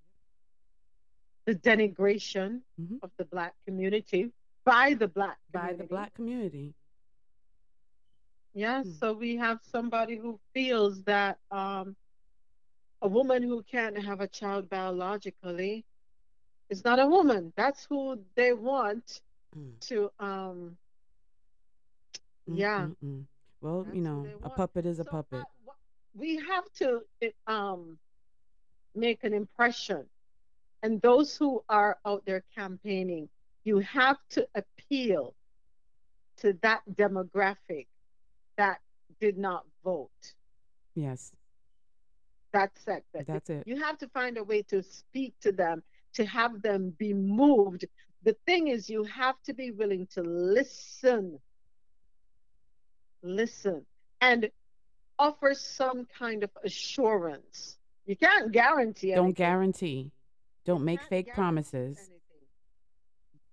[1.46, 3.00] The denigration Mhm.
[3.02, 4.32] of the black community
[4.66, 6.74] by the black By the black community.
[8.58, 9.00] Yeah, Hmm.
[9.00, 11.96] so we have somebody who feels that um,
[13.02, 15.86] a woman who can't have a child biologically
[16.70, 17.54] is not a woman.
[17.56, 19.22] That's who they want
[19.56, 19.80] Mm.
[19.82, 20.12] to.
[20.20, 20.78] Um,
[22.50, 23.26] Mm, yeah, mm, mm.
[23.62, 25.48] Well, That's you know, a puppet is a So, puppet.
[25.66, 25.74] wha-
[26.14, 27.02] we have to
[27.48, 28.00] um,
[28.96, 30.10] make an impression,
[30.84, 33.30] and those who are out there campaigning,
[33.64, 35.36] you have to appeal
[36.38, 37.88] to that demographic
[38.58, 38.80] that
[39.20, 40.34] did not vote.
[40.96, 41.32] yes.
[42.54, 43.24] that sector.
[43.28, 43.64] That's it.
[43.66, 45.84] You have to find a way to speak to them,
[46.14, 47.86] to have them be moved.
[48.24, 51.40] The thing is, you have to be willing to listen,
[53.24, 53.86] listen,
[54.22, 54.50] and
[55.20, 57.78] offer some kind of assurance.
[58.06, 60.12] You can't guarantee Don't guarantee.
[60.66, 61.98] Don't make fake promises.
[61.98, 62.14] anything.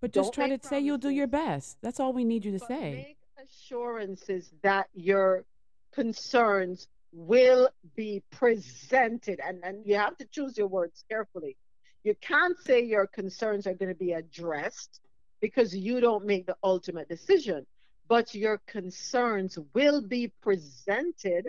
[0.01, 1.79] But just Don't try to make say you'll do your best.
[1.83, 3.17] That's all we need you to But say.
[3.45, 5.45] Assurances that your
[5.93, 11.57] concerns will be presented, and, and you have to choose your words carefully.
[12.05, 15.01] You can't say your concerns are going to be addressed
[15.41, 17.67] because you don't make the ultimate decision,
[18.09, 21.49] but your concerns will be presented,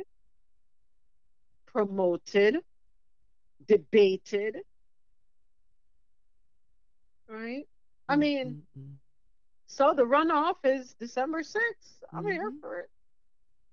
[1.66, 2.58] promoted,
[3.68, 4.58] debated,
[7.30, 7.68] right?
[8.08, 8.96] I mm-hmm, mean, Mm-mm.
[9.76, 12.04] So the runoff is December 6th.
[12.14, 12.62] I'm here Mhm.
[12.62, 12.90] for it.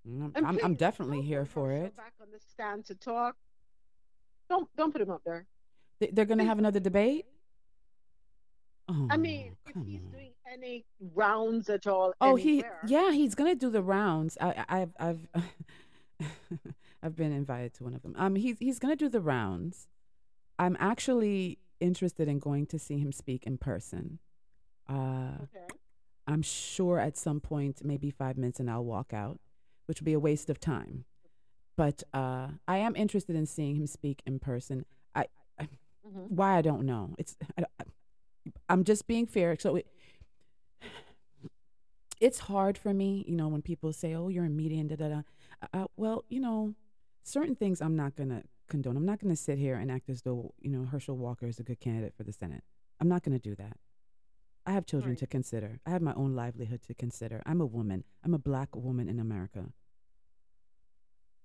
[0.08, 1.94] Mm, And I'm, I'm definitely here for it.
[1.96, 3.36] Back on the stand to talk.
[4.50, 5.46] Don't don't put him up there.
[6.00, 7.24] They- They're going to have another debate?
[8.88, 10.10] Oh, I mean, if he's on.
[10.10, 10.84] doing any
[11.14, 12.12] rounds at all.
[12.20, 14.36] Oh, he yeah, he's gonna do the rounds.
[14.40, 15.28] I, I I've I've
[17.02, 18.14] I've been invited to one of them.
[18.18, 19.86] Um, he's he's gonna do the rounds.
[20.58, 24.18] I'm actually interested in going to see him speak in person.
[24.88, 25.66] Uh, Okay.
[26.26, 29.40] I'm sure at some point, maybe five minutes, and I'll walk out,
[29.86, 31.04] which would be a waste of time.
[31.76, 34.84] But uh, I am interested in seeing him speak in person.
[35.14, 35.26] I,
[35.58, 35.68] I
[36.06, 36.30] Mhm.
[36.30, 37.14] why I don't know.
[37.18, 37.64] It's I,
[38.68, 39.56] I'm just being fair.
[39.58, 39.86] So it,
[42.20, 44.96] it's hard for me, you know, when people say, "Oh, you're in media," and da
[44.96, 45.22] da da.
[45.72, 46.74] Uh, well, you know,
[47.24, 48.96] certain things I'm not gonna condone.
[48.96, 51.62] I'm not gonna sit here and act as though you know Herschel Walker is a
[51.64, 52.64] good candidate for the Senate.
[53.00, 53.76] I'm not gonna do that.
[54.64, 55.18] I have children Right.
[55.18, 55.80] to consider.
[55.86, 57.42] I have my own livelihood to consider.
[57.46, 58.04] I'm a woman.
[58.24, 59.72] I'm a black woman in America.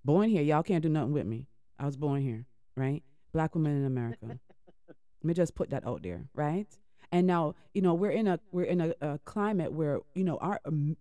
[0.04, 1.48] Born here, y'all can't do nothing with me.
[1.78, 2.46] I was born here,
[2.76, 3.02] right?
[3.32, 4.38] Black woman in America.
[4.88, 6.66] Let me just put that out there, right?
[7.10, 10.36] And now, you know, we're in a we're in a, a climate where you know
[10.38, 10.96] our um,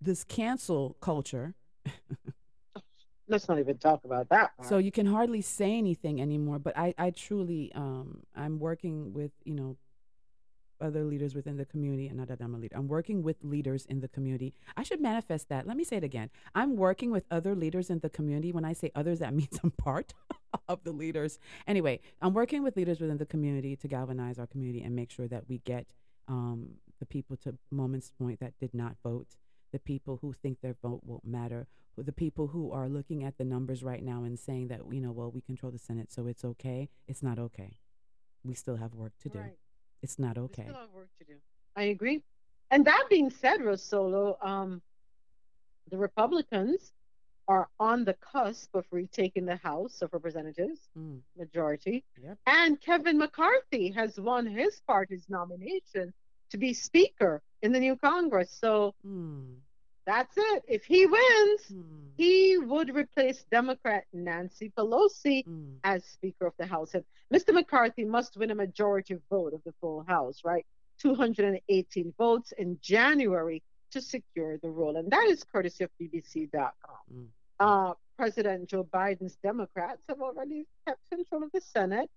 [0.00, 1.54] this cancel culture.
[3.28, 4.54] Let's not even talk about that.
[4.56, 4.68] part.
[4.68, 6.58] So you can hardly say anything anymore.
[6.58, 9.76] But I, I truly, um, I'm working with you know
[10.80, 12.76] other leaders within the community, and not that I'm a leader.
[12.76, 14.54] I'm working with leaders in the community.
[14.76, 15.66] I should manifest that.
[15.66, 16.30] Let me say it again.
[16.54, 18.52] I'm working with other leaders in the community.
[18.52, 20.14] When I say others, that means I'm part
[20.68, 21.38] of the leaders.
[21.66, 25.28] Anyway, I'm working with leaders within the community to galvanize our community and make sure
[25.28, 25.86] that we get
[26.28, 29.36] um, the people to Moment's point that did not vote,
[29.72, 31.66] the people who think their vote won't matter,
[31.96, 35.12] the people who are looking at the numbers right now and saying that you know,
[35.12, 36.88] well, we control the Senate, so it's okay.
[37.06, 37.78] It's not okay.
[38.44, 39.38] we still have work to do.
[39.38, 39.56] Right.
[40.04, 40.62] It's not We okay.
[40.64, 41.36] still have work to do.
[41.74, 42.22] I agree.
[42.70, 44.82] And that being said, RoSolo, um,
[45.90, 46.92] the Republicans
[47.48, 51.20] are on the cusp of retaking the House of Representatives Mm.
[51.36, 52.04] majority.
[52.22, 52.38] Yep.
[52.46, 56.12] And Kevin McCarthy has won his party's nomination
[56.50, 58.50] to be Speaker in the new Congress.
[58.50, 59.60] So Mm.
[60.06, 60.64] That's it.
[60.68, 61.84] If he wins, Mm.
[62.16, 65.76] he would replace Democrat Nancy Pelosi Mm.
[65.84, 66.94] as Speaker of the House.
[66.94, 67.52] And Mr.
[67.54, 70.66] McCarthy must win a majority vote of the full House, right?
[70.98, 74.96] 218 votes in January to secure the role.
[74.96, 76.96] And that is courtesy of BBC.com.
[77.12, 77.28] Mm.
[77.60, 82.10] Uh, President Joe Biden's Democrats have already kept control of the Senate.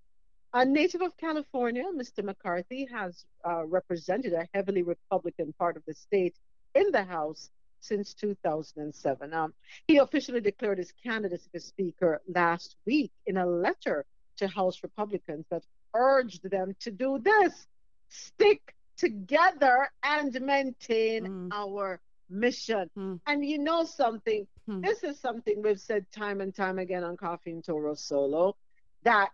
[0.53, 2.23] A native of California, Mr.
[2.23, 6.35] McCarthy has uh, represented a heavily Republican part of the state
[6.75, 7.49] in the House
[7.79, 9.33] since 2007.
[9.33, 9.53] Um,
[9.87, 14.05] he officially declared his candidacy for Speaker last week in a letter
[14.37, 15.63] to House Republicans that
[15.93, 17.67] urged them to do this
[18.09, 21.49] stick together and maintain Mm.
[21.53, 21.99] our
[22.29, 22.89] mission.
[22.97, 23.19] Mm.
[23.25, 24.47] And you know something?
[24.67, 24.83] Mm.
[24.83, 28.55] This is something we've said time and time again on Coffee and Toro Solo
[29.03, 29.31] that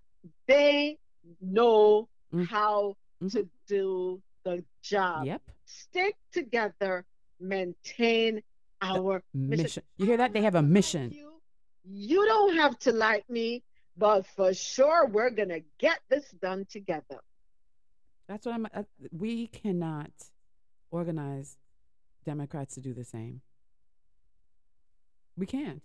[0.48, 0.98] they
[1.42, 2.46] know Mm.
[2.48, 3.32] how Mhm.
[3.32, 5.26] to do the job.
[5.26, 5.42] Yep.
[5.66, 7.06] Stick together,
[7.40, 8.42] maintain
[8.82, 9.64] our mission.
[9.64, 9.84] Mission.
[9.98, 10.34] You hear that?
[10.34, 11.12] They have a mission.
[11.12, 11.32] You,
[11.86, 13.64] you don't have to like me,
[13.98, 17.20] but for sure we're gonna get this done together.
[18.28, 18.68] That's what I'm.
[18.74, 20.12] Uh, we cannot
[20.92, 21.58] organize
[22.26, 23.42] Democrats to do the same.
[25.38, 25.82] We can't.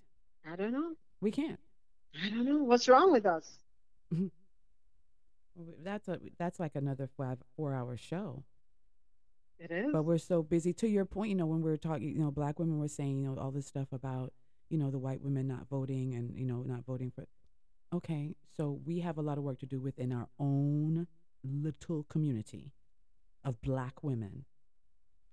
[0.50, 0.92] I don't know.
[1.20, 1.58] We can't.
[2.24, 2.58] I don't know.
[2.58, 3.58] What's wrong with us?
[5.82, 8.44] That's a that's like another five four hour show.
[9.58, 9.92] It is.
[9.92, 10.72] But we're so busy.
[10.74, 13.18] To your point, you know, when we were talking, you know, black women were saying,
[13.18, 14.32] you know, all this stuff about,
[14.68, 17.24] you know, the white women not voting and you know not voting for.
[17.92, 21.06] Okay, so we have a lot of work to do within our own
[21.42, 22.72] little community
[23.44, 24.44] of black women.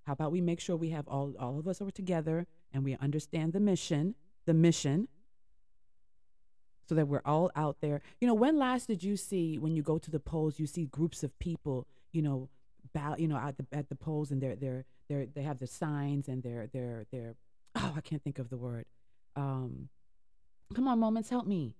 [0.04, 2.96] How about we make sure we have all all of us are together and we
[2.96, 4.14] understand the mission,
[4.46, 5.08] the mission,
[6.88, 8.00] so that we're all out there.
[8.20, 10.86] You know, when last did you see when you go to the polls, you see
[10.86, 12.48] groups of people, you know,
[12.92, 15.66] bow, you know, at the at the polls, and they're they're they're they have the
[15.66, 17.34] signs and they're they're they're
[17.76, 18.86] oh, I can't think of the word.
[19.36, 19.88] Um,
[20.74, 21.74] come on, moments, help me.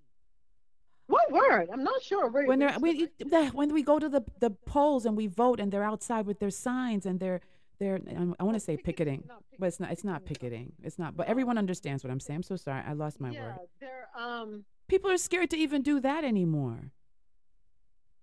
[1.07, 1.69] What word?
[1.71, 2.27] I'm not sure.
[2.29, 5.59] Where, When they're we, the- when we go to the the polls and we vote
[5.59, 7.41] and they're outside with their signs and they're
[7.79, 7.99] they're
[8.39, 9.29] I, want to say picketing,
[9.59, 10.73] but it's not it's not picketing.
[10.83, 11.15] It's not.
[11.15, 12.37] But everyone understands what I'm saying.
[12.37, 12.83] I'm so sorry.
[12.85, 13.55] I lost my yeah, word.
[13.79, 16.91] they're um People are scared to even do that anymore.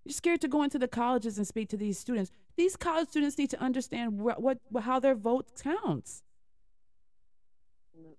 [0.05, 2.31] You're scared to go into the colleges and speak to these students.
[2.55, 6.21] These college students need to understand what, what how their vote counts.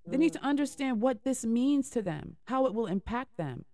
[0.04, 3.64] They need to understand what this means to them, how it will impact them.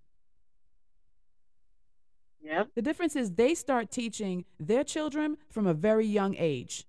[2.42, 2.68] Yep.
[2.74, 6.84] The difference is they start teaching their children from a very young age.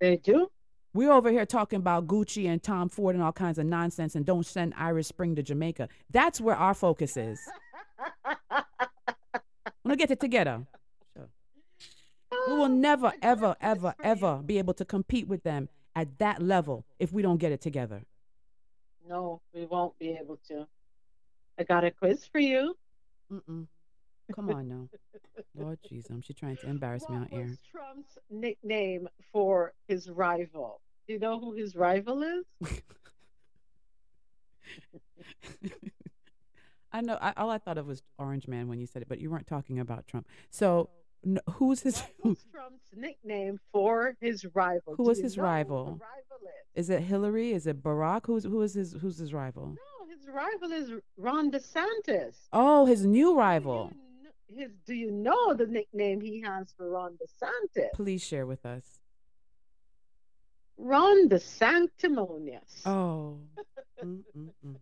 [0.00, 0.50] They do.
[0.94, 4.24] We're over here talking about Gucci and Tom Ford and all kinds of nonsense and
[4.24, 5.88] don't send Irish Spring to Jamaica.
[6.10, 7.40] That's where our focus is.
[9.88, 10.66] Wanna get it together.
[12.46, 16.84] We will never, ever, ever, ever be able to compete with them at that level
[16.98, 18.02] if we don't get it together.
[19.08, 20.66] No, we won't be able to.
[21.58, 22.76] I got a quiz for you.
[23.32, 23.66] Mm-mm.
[24.34, 24.88] Come on now.
[25.56, 27.46] Lord Jesus, she's trying to embarrass me on What air.
[27.46, 30.82] was Trump's nickname for his rival?
[31.06, 32.82] Do you know who his rival is?
[36.92, 37.18] I know.
[37.20, 39.46] I, all I thought of was Orange Man when you said it, but you weren't
[39.46, 40.26] talking about Trump.
[40.50, 40.88] So,
[41.24, 42.02] n who's his?
[42.22, 44.94] Trump's nickname for his rival.
[44.96, 45.84] who was his who rival?
[45.84, 46.86] rival is?
[46.86, 47.52] Is it Hillary?
[47.52, 48.26] Is it Barack?
[48.26, 48.94] Who's who is his?
[49.00, 49.66] Who's his rival?
[49.68, 52.36] No, his rival is Ron DeSantis.
[52.52, 53.92] Oh, his new rival.
[54.46, 57.92] His, do you know the nickname he has for Ron DeSantis?
[57.92, 58.84] Please share with us.
[60.78, 62.86] Ron the Sanctimonious.
[62.86, 63.38] Oh.
[64.02, 64.76] Mm, mm, mm.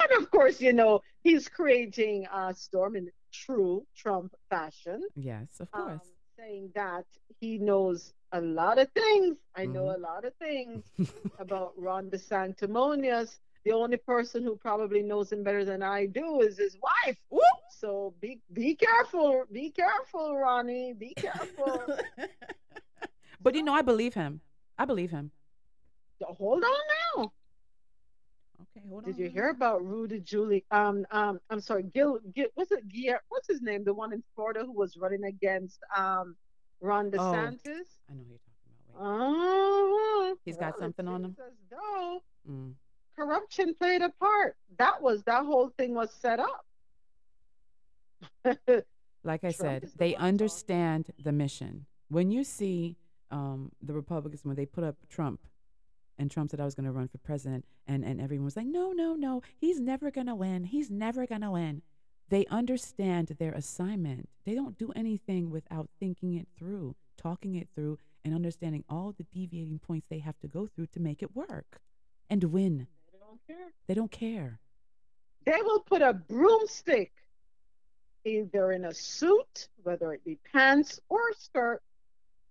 [0.00, 5.68] And of course, you know, he's creating a storm in true Trump fashion, Yes, of
[5.72, 6.08] um, course.
[6.38, 7.04] saying that
[7.40, 9.36] he knows a lot of things.
[9.56, 9.96] I know Mhm.
[9.96, 10.84] a lot of things
[11.38, 13.40] about Ron the Sanctimonious.
[13.64, 17.18] The only person who probably knows him better than I do is his wife.
[17.70, 20.92] So be be careful, be careful, Ronnie.
[20.94, 21.86] Be careful.
[23.40, 24.40] But you know, I believe him.
[24.78, 25.30] I believe him.
[26.22, 26.80] Hold on
[27.16, 27.32] now.
[28.78, 30.64] Okay, hold Did you hear about Rudy Giuliani?
[30.70, 32.46] Um, um, I'm sorry, Gil, Gil.
[32.54, 32.88] What's it?
[32.88, 33.84] Guillermo, what's his name?
[33.84, 36.36] The one in Florida who was running against um
[36.80, 37.18] Ron DeSantis.
[37.18, 37.64] Oh.
[37.68, 37.98] DeSantis.
[38.10, 40.28] I know who you're talking about.
[40.30, 40.34] Uh-huh.
[40.44, 41.36] He's got Well, something on him?
[41.36, 42.74] seems as though Mm.
[43.16, 44.56] corruption played a part.
[44.78, 46.64] That was that whole thing was set up.
[49.24, 50.26] like I Trump said, is the they talking.
[50.26, 51.86] understand the mission.
[52.08, 52.96] When you see
[53.30, 55.40] um, the Republicans, when they put up Trump,
[56.18, 58.66] and Trump said I was going to run for president, and, and everyone was like,
[58.66, 60.64] no, no, no, he's never going to win.
[60.64, 61.82] He's never going to win.
[62.28, 64.28] They understand their assignment.
[64.44, 69.24] They don't do anything without thinking it through, talking it through, and understanding all the
[69.24, 71.80] deviating points they have to go through to make it work
[72.28, 72.86] and win.
[73.12, 73.72] They don't care.
[73.86, 74.60] They don't care.
[75.46, 77.12] They will put a broomstick
[78.24, 81.80] either in a suit, whether it be pants or skirt,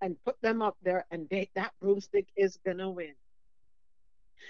[0.02, 3.14] and put them up there, and they, that broomstick is gonna win.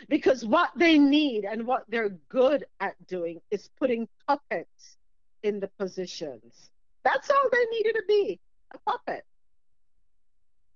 [0.09, 4.97] Because what they need and what they're good at doing is putting puppets
[5.43, 6.69] in the positions.
[7.03, 8.39] That's all they needed to be
[8.73, 9.25] a puppet.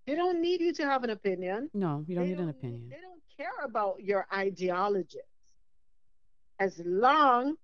[0.08, 1.70] They don't need you to have an opinion.
[1.74, 2.90] No, you don't They need an don't opinion.
[2.90, 5.22] They don't care about your ideologies.
[6.60, 7.56] As long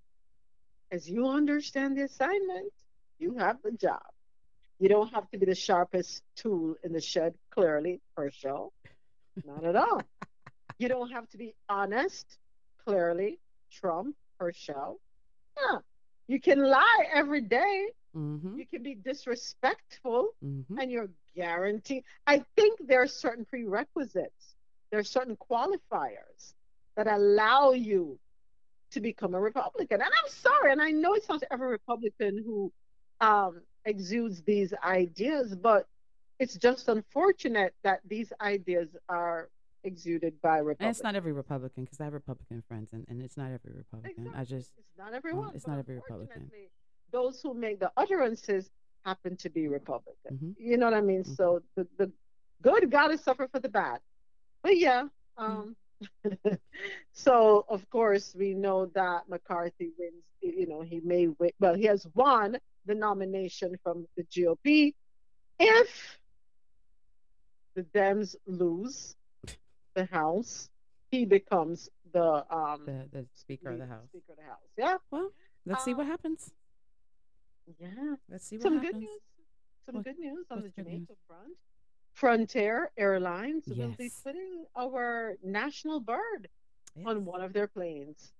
[0.91, 2.71] as you understand the assignment,
[3.19, 4.01] you have the job.
[4.79, 8.71] You don't have to be the sharpest tool in the shed, clearly, for show.
[9.45, 10.01] Not at all.
[10.79, 12.37] you don't have to be honest,
[12.85, 13.39] clearly,
[13.71, 14.15] Trump,
[14.53, 14.99] show.
[15.57, 15.79] Yeah.
[16.27, 17.87] You can lie every day.
[18.15, 18.57] Mm-hmm.
[18.59, 20.77] You can be disrespectful Mm-hmm.
[20.79, 22.03] and you're guaranteed.
[22.27, 24.55] I think there are certain prerequisites,
[24.91, 26.53] there are certain qualifiers
[26.95, 28.19] that allow you
[28.91, 30.01] to become a Republican.
[30.01, 32.71] And I'm sorry, and I know it's not every Republican who
[33.19, 35.87] um, exudes these ideas, but
[36.39, 39.49] it's just unfortunate that these ideas are
[39.87, 40.79] exuded by Republicans.
[40.81, 43.73] And it's not every Republican because I have Republican friends, and, and it's not every
[43.75, 44.31] Republican.
[44.35, 45.49] I just It's not everyone.
[45.49, 46.51] Um, it's not every Republican.
[47.11, 48.69] Those who make the utterances
[49.05, 50.33] happen to be Republican.
[50.33, 50.51] Mm-hmm.
[50.59, 51.23] You know what I mean?
[51.23, 52.11] So the, the
[52.61, 53.99] good got to suffer for the bad.
[54.61, 55.05] But yeah.
[55.37, 55.75] Um,
[57.13, 60.23] so of course we know that McCarthy wins.
[60.41, 61.51] You know he may win.
[61.59, 64.93] Well, he has won the nomination from the GOP.
[65.59, 66.19] If
[67.75, 69.15] the Dems lose
[69.97, 70.69] the House,
[71.11, 74.07] he becomes the um the the Speaker of the House.
[74.09, 74.67] Speaker of the House.
[74.77, 74.97] Yeah.
[75.11, 75.29] Well,
[75.65, 76.51] let's see what happens.
[77.79, 78.15] Yeah.
[78.29, 78.93] Let's see what Some happens.
[78.93, 79.21] good news.
[79.85, 81.17] Some What- good news on the Jamaica news?
[81.27, 81.53] front.
[82.13, 86.49] Frontier Airlines will be putting our national bird
[87.05, 88.33] on one of their planes.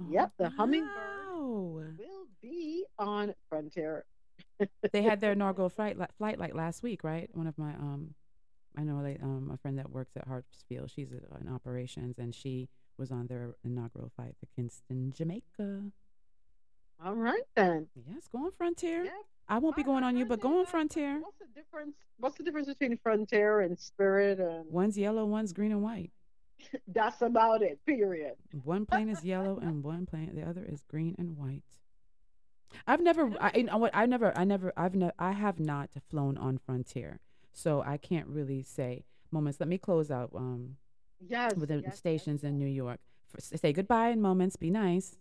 [0.00, 4.04] Oh, yep, the hummingbird will be on Frontier.
[4.92, 7.30] they had their inaugural flight flight like last week, right?
[7.32, 8.14] One of my um,
[8.76, 10.90] I know like um a friend that works at Hartsfield.
[10.94, 12.68] She's in operations, and she
[12.98, 15.82] was on their inaugural flight to Kingston, Jamaica.
[17.04, 17.88] All right then.
[18.08, 19.10] Yes, go on Frontier.
[19.48, 21.20] I won't be going on you, but go on Frontier.
[21.20, 21.96] What's the difference?
[22.18, 24.38] What's the difference between Frontier and Spirit?
[24.38, 26.12] And One's yellow, one's green and white.
[26.88, 27.78] that's about it.
[27.84, 28.34] Period.
[28.62, 31.62] One plane is yellow and one plane, the other is green and white.
[32.86, 33.92] I've never, I, what?
[33.94, 37.20] I never, I never, I've never, I have not flown on Frontier,
[37.54, 39.04] so I can't really say.
[39.30, 39.58] Moments.
[39.58, 40.30] Let me close out.
[40.34, 40.76] Um,
[41.26, 41.54] Yes.
[41.56, 43.00] with the yes, stations in New York.
[43.28, 44.56] For, say goodbye in moments.
[44.56, 45.16] Be nice.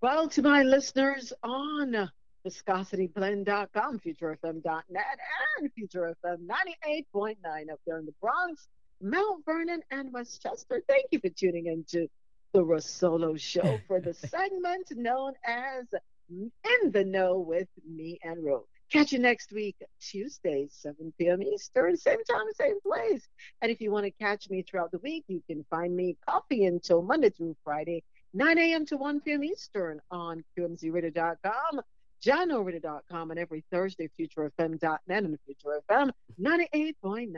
[0.00, 2.08] Well, to my listeners on
[2.46, 5.18] viscosityblend.com, futurefm.net,
[5.58, 7.36] and futurefm 98.9
[7.72, 8.68] up there in the Bronx,
[9.02, 10.82] Mount Vernon, and Westchester.
[10.88, 12.06] Thank you for tuning in to
[12.52, 15.84] the RoSolo Show for the segment known as
[16.30, 18.64] In the Know with me and Ro.
[18.90, 21.42] Catch you next week, Tuesday, 7 p.m.
[21.42, 23.28] Eastern, same time, same place.
[23.60, 26.64] And if you want to catch me throughout the week, you can find me coffee
[26.64, 28.86] until Monday through Friday, 9 a.m.
[28.86, 29.44] to 1 p.m.
[29.44, 31.82] Eastern on QMZRadio.com,
[32.24, 36.10] JahknoRadio.com, and every Thursday, FutureFM.net and Future FM
[36.40, 37.34] 98.9.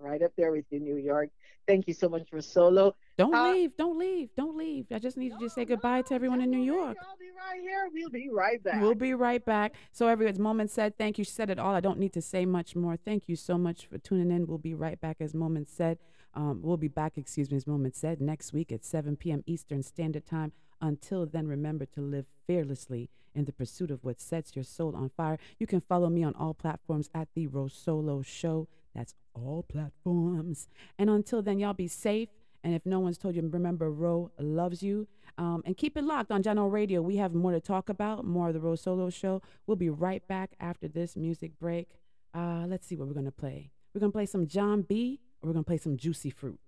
[0.00, 1.28] Right up there with you, New York.
[1.68, 2.96] Thank you so much for solo.
[3.20, 3.76] Don't Uh, leave.
[3.76, 4.30] Don't leave.
[4.34, 4.86] Don't leave.
[4.90, 6.96] I just need you to say goodbye to everyone in New York.
[7.02, 7.86] I'll be right here.
[7.92, 8.80] We'll be right back.
[8.80, 9.74] We'll be right back.
[9.92, 11.24] So everyone's moment said, thank you.
[11.24, 11.74] She said it all.
[11.74, 12.96] I don't need to say much more.
[12.96, 14.46] Thank you so much for tuning in.
[14.46, 15.98] We'll be right back as Moment said.
[16.32, 19.42] Um, we'll be back, excuse me, as Moment said, next week at 7 p.m.
[19.46, 20.52] Eastern Standard Time.
[20.80, 25.10] Until then, remember to live fearlessly in the pursuit of what sets your soul on
[25.10, 25.38] fire.
[25.58, 28.66] You can follow me on all platforms at The RoSolo Show.
[28.94, 30.68] That's all platforms.
[30.98, 32.30] And until then, y'all be safe.
[32.62, 35.06] And if no one's told you, remember, Ro loves you.
[35.38, 37.00] Um, and keep it locked on John General Radio.
[37.00, 39.40] We have more to talk about, more of the RoSolo Show.
[39.66, 41.88] We'll be right back after this music break.
[42.34, 43.70] Uh, let's see what we're going to play.
[43.94, 45.20] We're going to play some John B.
[45.42, 46.60] or we're going to play some Juicy Fruit.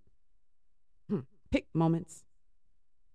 [1.09, 1.21] Hmm.
[1.51, 2.25] Pick moments.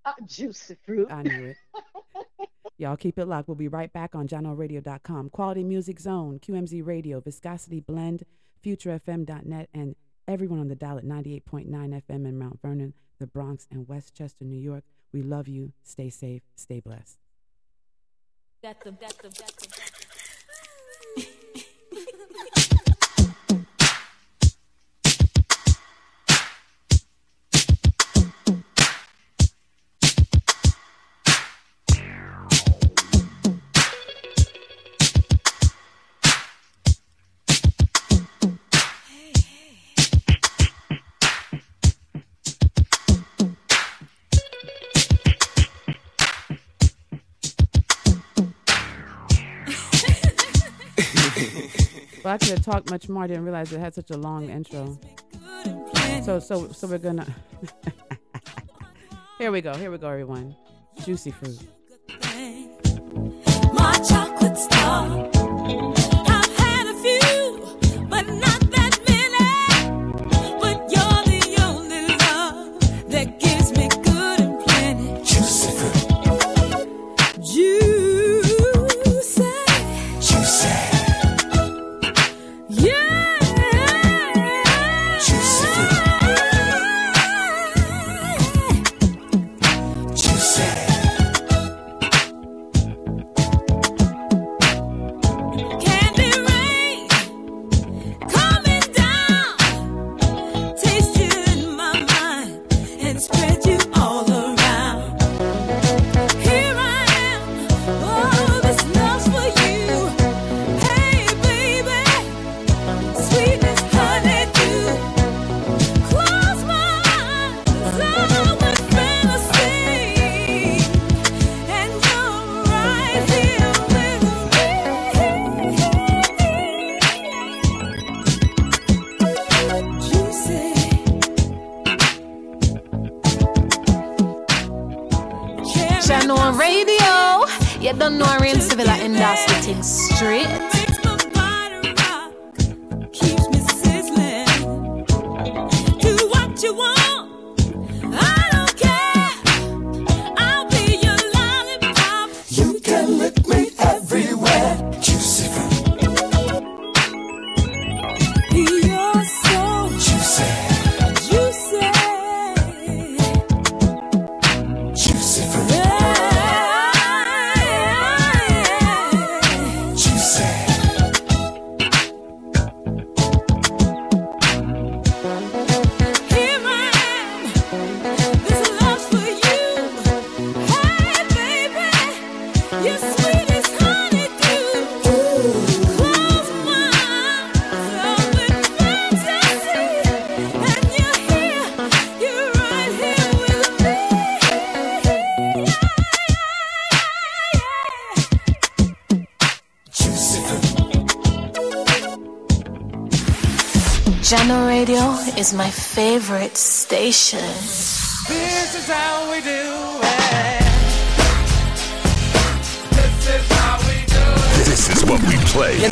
[0.08, 1.12] Uh, juicy fruit.
[1.12, 1.58] I knew it.
[2.78, 3.50] Y'all keep it locked.
[3.50, 5.32] We'll be right back on JahknoRadio.com.
[5.32, 8.24] Quality Music Zone, QMZ Radio, Viscosity Blend,
[8.64, 9.96] FutureFM.net, and
[10.28, 14.60] everyone on the dial at 98.9 FM in Mount Vernon, the Bronx, and Westchester, New
[14.60, 14.84] York.
[15.14, 15.72] We love you.
[15.84, 16.42] Stay safe.
[16.56, 17.18] Stay blessed.
[18.62, 19.87] That's that's that's.
[52.28, 53.24] I could have talked much more.
[53.24, 55.00] I didn't realize it had such a long intro.
[56.24, 57.26] So so so we're gonna.
[59.38, 59.74] here we go.
[59.76, 60.56] Here we go, everyone.
[61.04, 61.60] Juicy fruit.
[63.74, 65.37] My chocolate star.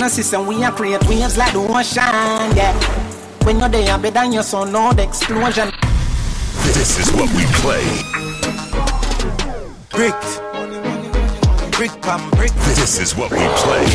[0.06, 0.36] We play.
[0.36, 2.74] You know, sister, we are create waves like the ocean, yeah.
[3.44, 5.72] When you're there, better than your son, no the explosion.
[6.74, 7.86] This is what we play.
[9.92, 10.16] Brick.
[11.72, 12.52] Brick pam brick.
[12.76, 13.86] This is what we play.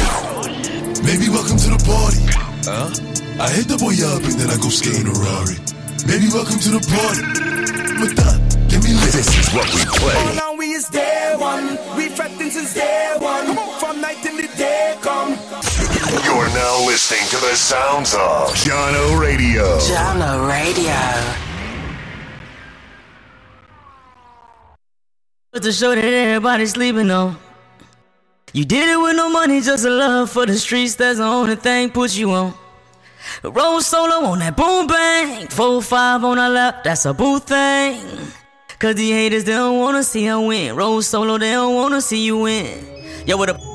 [1.02, 2.26] Baby, welcome to the party.
[2.66, 2.90] Huh?
[3.42, 5.56] I hit the boy up and then I go skate in a Rari.
[6.06, 7.22] Baby, welcome to the party.
[8.00, 8.38] But that,
[8.68, 9.12] give me lit.
[9.12, 10.36] This is what we play.
[10.36, 11.78] Now we is day one.
[11.96, 13.56] We fretting since day one.
[17.00, 19.64] Listening to the sounds of Jahkno Radio.
[19.78, 20.92] Jahkno Radio.
[25.50, 27.38] But the show that everybody's sleeping on.
[28.52, 30.96] You did it with no money, just a love for the streets.
[30.96, 32.52] That's the only thing put you on.
[33.44, 35.48] Roll solo on that boom bang.
[35.48, 38.04] Four five on our lap, that's a boo thing.
[38.78, 40.76] Cause the haters, they don't wanna see her win.
[40.76, 43.24] Roll solo, they don't wanna see you win.
[43.26, 43.69] Yo, what up?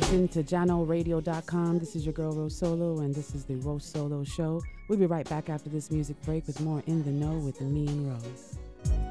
[0.00, 1.80] Locked into JahknoRadio.com.
[1.80, 4.62] This is your girl RoSolo, and this is the RoSolo Show.
[4.86, 7.88] We'll be right back after this music break with more In the Know with Mi
[7.88, 8.16] and Ro.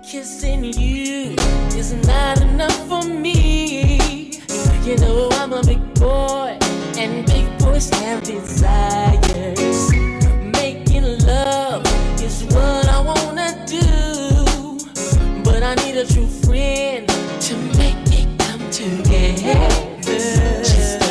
[0.10, 1.36] Kissing you
[1.76, 4.32] is not enough for me.
[4.86, 6.58] You know I'm a big boy,
[6.98, 9.92] and big boys have desires.
[10.54, 11.84] Making love
[12.22, 17.06] is what I wanna do, but I need a true friend
[17.42, 18.07] to make
[18.72, 19.70] together.
[20.02, 21.07] Just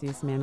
[0.00, 0.39] the man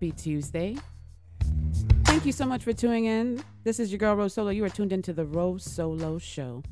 [0.00, 0.76] Happy Tuesday.
[2.04, 3.42] Thank you so much for tuning in.
[3.64, 4.54] This is your girl RoSolo.
[4.54, 6.62] You are tuned into the RoSolo Show.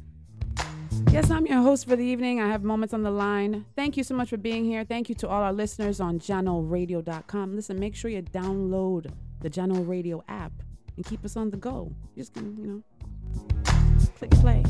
[1.11, 2.41] Yes, I'm your host for the evening.
[2.41, 3.65] I have moments on the line.
[3.75, 4.85] Thank you so much for being here.
[4.85, 7.57] Thank you to all our listeners on JahknoRadio.com.
[7.57, 9.11] Listen, make sure you download
[9.41, 10.53] the Jahkno Radio app
[10.95, 11.93] and keep us on the go.
[12.15, 13.65] You Just can, you know,
[14.19, 14.63] click play,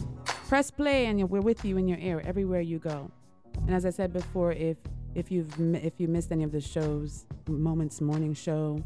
[0.48, 3.10] press play, and we're with you in your ear everywhere you go.
[3.66, 4.78] And as I said before, if
[5.16, 8.84] if you've if you missed any of the shows, Moments Morning Show,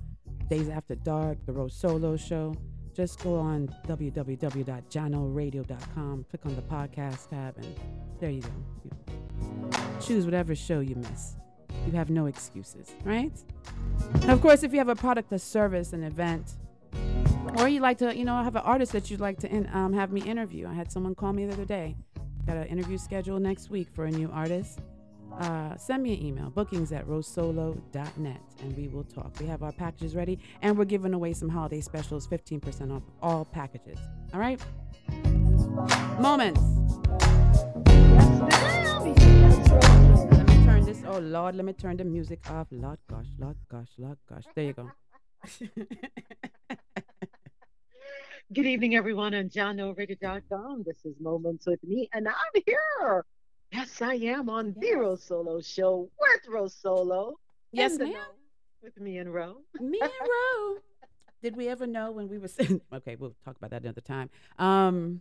[0.49, 2.55] Days After Dark, the RoSolo Show,
[2.95, 7.75] just go on www.jahknoradio.com, click on the podcast tab, and
[8.21, 8.49] there you go.
[8.85, 8.93] You
[10.01, 11.35] choose whatever show you miss.
[11.87, 13.33] You have no excuses, right?
[14.15, 16.55] And of course, if you have a product, a service, an event,
[17.59, 19.93] or you like to, you know, have an artist that you'd like to in, um,
[19.95, 20.69] have me interview.
[20.69, 21.97] I had someone call me the other day.
[22.47, 24.79] Got an interview scheduled next week for a new artist.
[25.39, 29.33] Uh, send me an email, bookings at rosesolo.net, and we will talk.
[29.41, 33.45] We have our packages ready, and we're giving away some holiday specials 15% off all
[33.45, 33.99] packages.
[34.35, 34.61] All right?
[36.21, 36.61] Moments.
[40.31, 41.03] Let me turn this.
[41.07, 42.67] Oh, Lord, let me turn the music off.
[42.71, 44.45] Lord gosh, Lord gosh, Lord gosh.
[44.55, 44.91] There you go.
[48.53, 50.83] Good evening, everyone, on JahknoRadio.com.
[50.85, 53.25] This is Moments with Mi, and I'm here.
[53.73, 57.35] Yes, I am on the RoSolo Show with RoSolo.
[57.73, 58.13] Yes, ma'am.
[58.13, 58.19] know
[58.83, 59.59] With Mi and Ro.
[59.81, 60.77] Me and Ro.
[61.43, 62.81] Did we ever know when we were sitting?
[62.93, 64.29] Okay, we'll talk about that another time.
[64.59, 65.21] Um,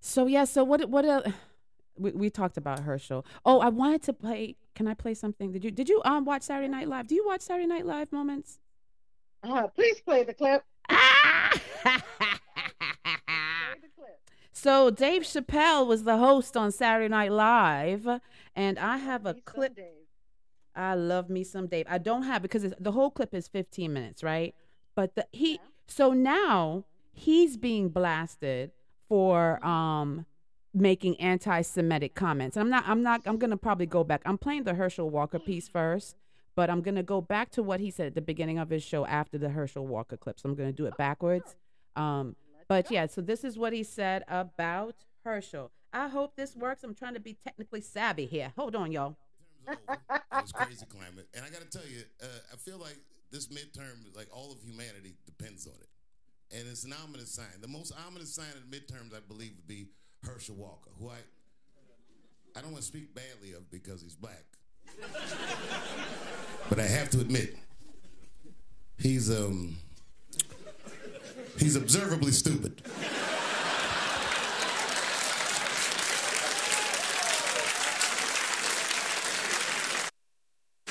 [0.00, 0.88] so yeah, so what?
[0.88, 1.04] What?
[1.04, 1.22] Uh,
[1.96, 3.24] we, we talked about Herschel.
[3.44, 4.56] Oh, I wanted to play.
[4.74, 5.52] Can I play something?
[5.52, 5.70] Did you?
[5.70, 7.06] Did you um watch Saturday Night Live?
[7.06, 8.58] Do you watch Saturday Night Live moments?
[9.42, 10.62] Uh, please play the clip.
[14.64, 18.08] So Dave Chappelle was the host on Saturday Night Live,
[18.56, 19.78] and I have a clip.
[20.74, 21.84] I love me some Dave.
[21.86, 24.54] I don't have because it's, the whole clip is 15 minutes, right?
[24.94, 28.70] But the he so now he's being blasted
[29.06, 30.24] for um
[30.72, 32.56] making anti-Semitic comments.
[32.56, 32.84] And I'm not.
[32.88, 33.20] I'm not.
[33.26, 34.22] I'm gonna probably go back.
[34.24, 36.16] I'm playing the Herschel Walker piece first,
[36.56, 39.04] but I'm gonna go back to what he said at the beginning of his show
[39.04, 40.40] after the Herschel Walker clip.
[40.40, 41.54] So I'm gonna do it backwards.
[41.96, 42.34] Um,
[42.68, 45.70] but yeah, so this is what he said about Herschel.
[45.92, 46.82] I hope this works.
[46.82, 48.52] I'm trying to be technically savvy here.
[48.56, 49.16] Hold on, y'all.
[49.68, 51.28] It's crazy climate.
[51.34, 52.98] And I got to tell you, uh, I feel like
[53.30, 56.58] this midterm, like all of humanity depends on it.
[56.58, 57.46] And it's an ominous sign.
[57.60, 59.86] The most ominous sign of the midterms, I believe, would be
[60.22, 61.18] Herschel Walker, who I,
[62.56, 64.44] I don't want to speak badly of because he's black.
[66.68, 67.56] but I have to admit,
[68.98, 69.76] he's um,
[71.58, 72.82] He's observably stupid.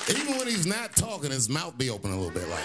[0.10, 2.64] Even when he's not talking, his mouth be open a little bit like.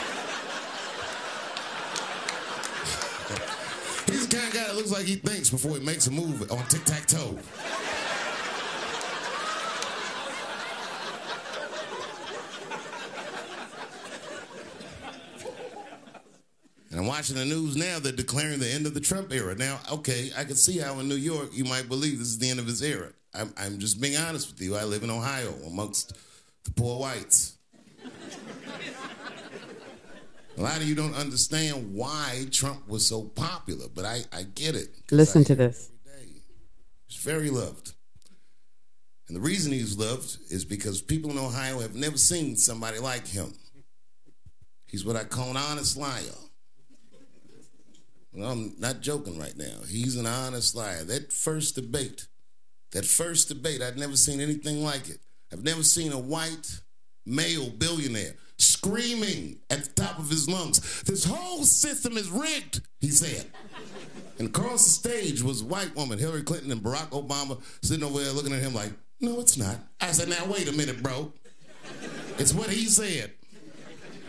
[4.06, 6.50] he's the kind of guy that looks like he thinks before he makes a move
[6.50, 7.38] on tic tac toe.
[17.08, 17.98] Watching the news now.
[17.98, 19.54] They're declaring the end of the Trump era.
[19.54, 22.50] Now, okay, I can see how in New York you might believe this is the
[22.50, 23.08] end of his era.
[23.34, 24.76] I'm, I'm just being honest with you.
[24.76, 26.12] I live in Ohio amongst
[26.64, 27.56] the poor whites.
[30.56, 34.74] A lot of you don't understand why Trump was so popular, but I, I get
[34.74, 34.88] it.
[35.10, 35.90] Listen to this.
[37.06, 37.92] He's very loved.
[39.28, 43.26] And the reason he's loved is because people in Ohio have never seen somebody like
[43.26, 43.54] him.
[44.86, 46.34] He's what I call an honest liar.
[48.44, 49.80] I'm not joking right now.
[49.88, 51.04] He's an honest liar.
[51.04, 52.26] That first debate,
[52.92, 55.18] that first debate, I'd never seen anything like it.
[55.52, 56.80] I've never seen a white
[57.24, 63.10] male billionaire screaming at the top of his lungs, This whole system is rigged, he
[63.10, 63.46] said.
[64.38, 68.32] And across the stage was white woman, Hillary Clinton and Barack Obama, sitting over there
[68.32, 69.76] looking at him like, No, it's not.
[70.00, 71.32] I said, Now, wait a minute, bro.
[72.38, 73.32] It's what he said.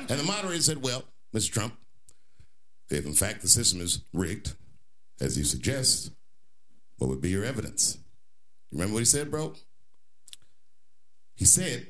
[0.10, 1.04] And the moderator said, Well,
[1.36, 1.52] Mr.
[1.52, 1.74] Trump,
[2.90, 4.54] if in fact the system is rigged,
[5.22, 6.12] as you suggest,
[6.98, 7.98] what would be your evidence?
[8.72, 9.54] Remember what he said, bro?
[11.36, 11.88] He said,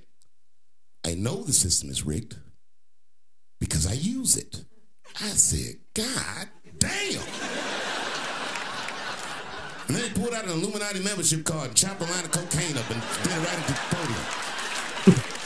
[1.05, 2.35] I know the system is rigged
[3.59, 4.63] because I use it.
[5.21, 7.23] I said, God damn.
[9.87, 12.77] And then he pulled out an Illuminati membership card and chopped a line of cocaine
[12.77, 15.38] up and did it right into the podium.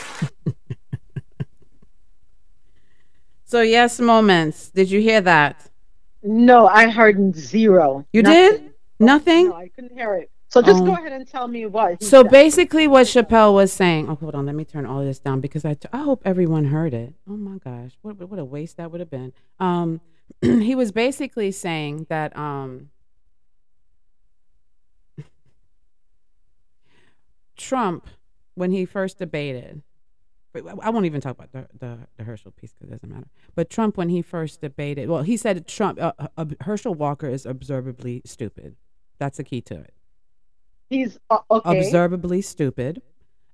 [3.54, 4.72] So yes, moments.
[4.72, 5.70] Did you hear that?
[6.24, 8.04] No, I heard zero.
[8.12, 8.52] You Nothing.
[8.64, 9.50] did nothing.
[9.50, 10.32] No, I couldn't hear it.
[10.50, 10.86] So just Oh.
[10.88, 12.02] go ahead and tell me what.
[12.02, 12.32] So said.
[12.32, 14.10] basically, what Chappelle was saying.
[14.10, 14.48] Oh, hold on.
[14.48, 17.14] Let me turn all this down because I, I hope everyone heard it.
[17.30, 19.34] Oh my gosh, what what a waste that would have been.
[19.60, 20.02] Um,
[20.42, 22.90] he was basically saying that um,
[27.56, 28.08] Trump,
[28.56, 29.84] when he first debated,
[30.56, 33.28] I won't even talk about the the, the Herschel piece because it doesn't matter.
[33.56, 37.46] But Trump, when he first debated, well, he said Trump uh, uh, Herschel Walker is
[37.46, 38.76] observably stupid.
[39.20, 39.94] That's the key to it
[40.94, 41.80] he's uh, okay.
[41.80, 43.02] observably stupid,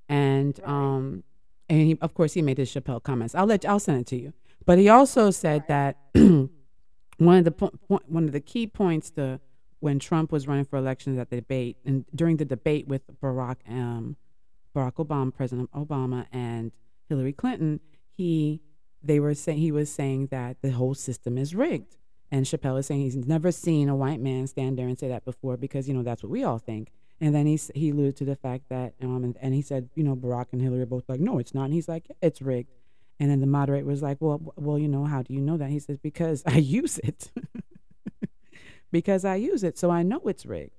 [0.07, 1.23] and um,
[1.69, 3.33] and he, of course he made his Chappelle comments.
[3.33, 4.33] I'll let I'll send it to you.
[4.65, 6.49] But he also said that one
[7.37, 9.39] of the po- po- one of the key points to
[9.79, 13.57] when Trump was running for elections at the debate and during the debate with Barack
[13.67, 14.17] um,
[14.75, 16.71] Barack Obama, President Obama, and
[17.09, 17.79] Hillary Clinton,
[18.15, 18.61] he
[19.03, 21.97] they were saying he was saying that the whole system is rigged.
[22.31, 25.25] And Chappelle is saying he's never seen a white man stand there and say that
[25.25, 26.91] before because you know that's what we all think.
[27.19, 30.03] And then he he alluded to the fact that um and, and he said you
[30.03, 32.71] know Barack and Hillary are both like no it's not and he's like it's rigged.
[33.19, 35.69] And then the moderator was like well well you know how do you know that
[35.69, 37.31] he says because I use it
[38.91, 40.75] because I use it so I know it's rigged.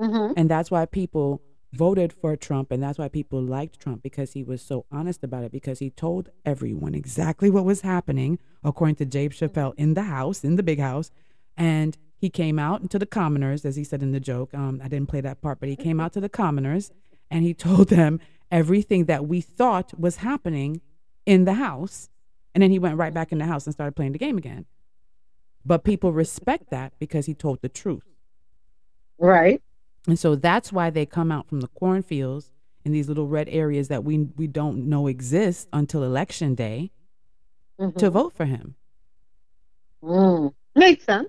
[0.00, 0.32] Mhm.
[0.36, 1.42] And that's why people
[1.72, 5.44] voted for Trump and that's why people liked Trump because he was so honest about
[5.44, 10.02] it because he told everyone exactly what was happening according to Dave Chappelle in the
[10.02, 11.10] house, in the big house.
[11.56, 14.52] And he came out to the commoners, as he said in the joke.
[14.52, 16.90] Um, I didn't play that part, but he came out to the commoners
[17.30, 18.20] and he told them
[18.50, 20.80] everything that we thought was happening
[21.24, 22.08] in the house.
[22.54, 24.66] And then he went right back in the house and started playing the game again.
[25.64, 28.04] But people respect that because he told the truth.
[29.18, 29.62] Right.
[30.06, 32.50] And so that's why they come out from the cornfields
[32.84, 36.90] in these little red areas that we we don't know exist until election day
[37.78, 38.12] to Mhm.
[38.12, 38.74] vote for him.
[40.02, 40.52] Mm.
[40.74, 41.28] Makes sense.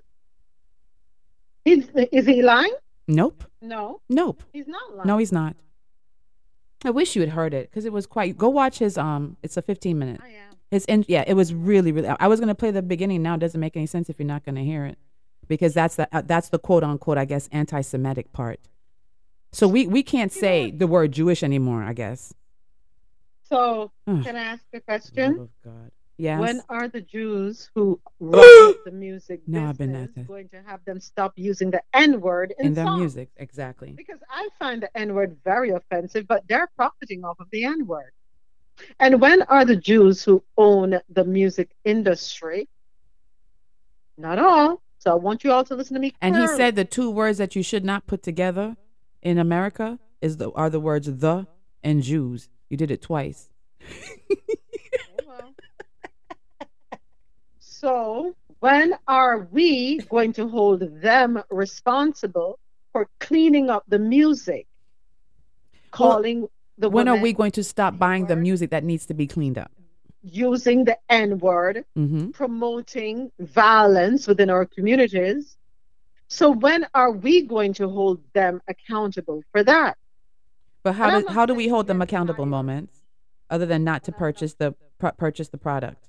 [1.65, 2.73] He's, is he lying?
[3.07, 3.43] Nope.
[3.61, 4.01] No.
[4.09, 4.43] Nope.
[4.53, 5.07] He's not lying.
[5.07, 5.55] No, he's not.
[6.83, 8.37] I wish you had heard it because it was quite.
[8.37, 8.97] Go watch his.
[8.97, 10.19] Um, it's a 15 minute.
[10.23, 10.55] I am.
[10.71, 12.07] His in, yeah, it was really really.
[12.07, 13.21] I was gonna play the beginning.
[13.21, 14.97] Now it doesn't make any sense if you're not gonna hear it,
[15.51, 18.61] because that's the uh, that's the quote unquote I guess anti-Semitic part.
[19.51, 21.83] So we we can't say the word Jewish anymore.
[21.83, 22.33] I guess.
[23.43, 24.23] So, Ugh.
[24.23, 25.49] can I ask a question?
[25.63, 25.91] God.
[26.17, 26.39] Yes.
[26.39, 30.27] When are the Jews who run the music No, I've been business at that.
[30.27, 32.99] going to have them stop using the N word in, in their songs?
[32.99, 33.91] music exactly.
[33.91, 37.85] Because I find the N word very offensive, but they're profiting off of the N
[37.87, 38.13] word.
[39.01, 42.69] And when are the Jews who own the music industry?
[44.17, 44.81] Not all.
[45.01, 46.13] So I want you all to listen to me.
[46.21, 48.77] And he said the two words that you should not put together
[49.23, 51.47] in America is the are the words the
[51.83, 52.49] and Jews.
[52.69, 53.49] You did it twice.
[55.27, 55.53] Oh,
[57.59, 62.59] so, when are we going to hold them responsible
[62.91, 64.67] for cleaning up the music?
[65.89, 66.47] Calling
[66.77, 69.57] the when are we going to stop buying the music that needs to be cleaned
[69.57, 69.71] up?
[70.23, 72.31] Using the N word, Mm-hmm.
[72.31, 75.57] promoting violence within our communities.
[76.27, 79.97] So when are we going to hold them accountable for that?
[80.83, 83.01] But how do how do we hold them accountable moments,
[83.49, 86.07] other than not to purchase the pur- purchase the product?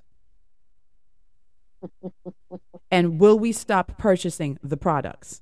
[2.91, 5.41] and will we stop purchasing the products?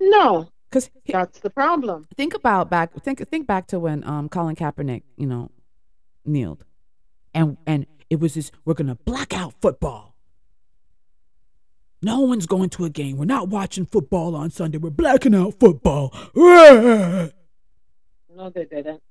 [0.00, 2.06] No, because that's the problem.
[2.16, 2.94] Think about back.
[3.02, 5.50] Think think back to when um Colin Kaepernick, you know,
[6.24, 6.64] kneeled,
[7.34, 8.50] and and it was this.
[8.64, 10.14] We're gonna black out football.
[12.02, 13.18] No one's going to a game.
[13.18, 14.78] We're not watching football on Sunday.
[14.78, 16.14] We're blacking out football.
[18.32, 19.02] No, they didn't.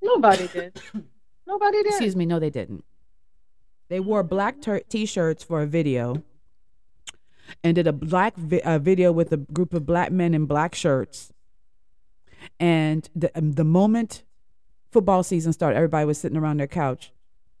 [0.00, 0.80] Nobody did.
[1.46, 1.86] Nobody did.
[1.86, 2.24] Excuse me.
[2.24, 2.84] No, they didn't.
[3.88, 6.22] They wore black ter- t-shirts for a video,
[7.64, 10.74] and did a black vi- uh, video with a group of black men in black
[10.74, 11.32] shirts.
[12.60, 14.22] And the um, the moment
[14.92, 17.12] football season started, everybody was sitting around their couch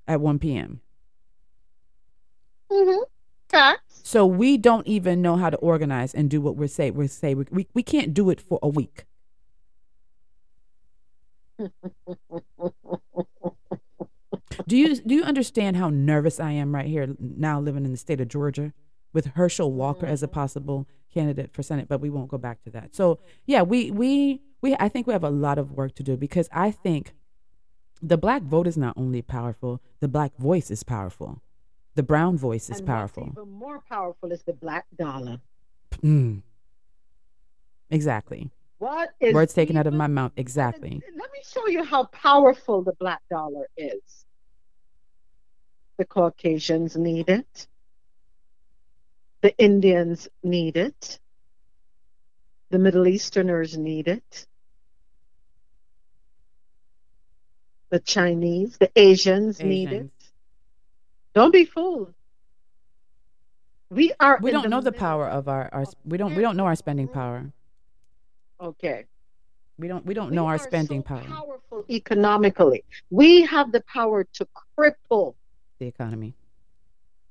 [0.06, 0.80] at 1 p.m.
[2.70, 3.02] Mm-hmm.
[4.02, 6.90] So we don't even know how to organize and do what we're say.
[6.90, 9.04] We say we, we we can't do it for a week.
[14.66, 17.98] Do you do you understand how nervous I am right here now living in the
[17.98, 18.72] state of Georgia
[19.12, 22.70] with Herschel Walker as a possible candidate for Senate, but we won't go back to
[22.70, 22.94] that.
[22.94, 26.16] So yeah, we we we I think we have a lot of work to do
[26.16, 27.14] because I think
[28.02, 31.40] the black vote is not only powerful, the black voice is powerful.
[31.94, 33.30] The brown voice is and powerful.
[33.32, 35.40] Even more powerful is the black dollar.
[36.02, 36.42] Mm.
[37.90, 38.50] Exactly.
[38.78, 40.32] What is Words taken out of my mouth.
[40.36, 41.00] Exactly.
[41.16, 44.26] Let me show you how powerful the black dollar is.
[45.96, 47.68] The Caucasians need it.
[49.42, 51.20] The Indians need it.
[52.70, 54.46] The Middle Easterners need it.
[57.94, 60.10] The Chinese, the Asians, need it.
[61.32, 62.12] Don't be fooled.
[63.88, 64.36] We are.
[64.42, 67.06] We don't know the power of our, our we don't we don't know our spending
[67.06, 67.52] power.
[68.60, 69.04] Okay.
[69.78, 71.22] We don't we don't know our spending power.
[71.22, 72.82] Powerful economically.
[73.10, 75.36] We have the power to cripple
[75.78, 76.34] The economy.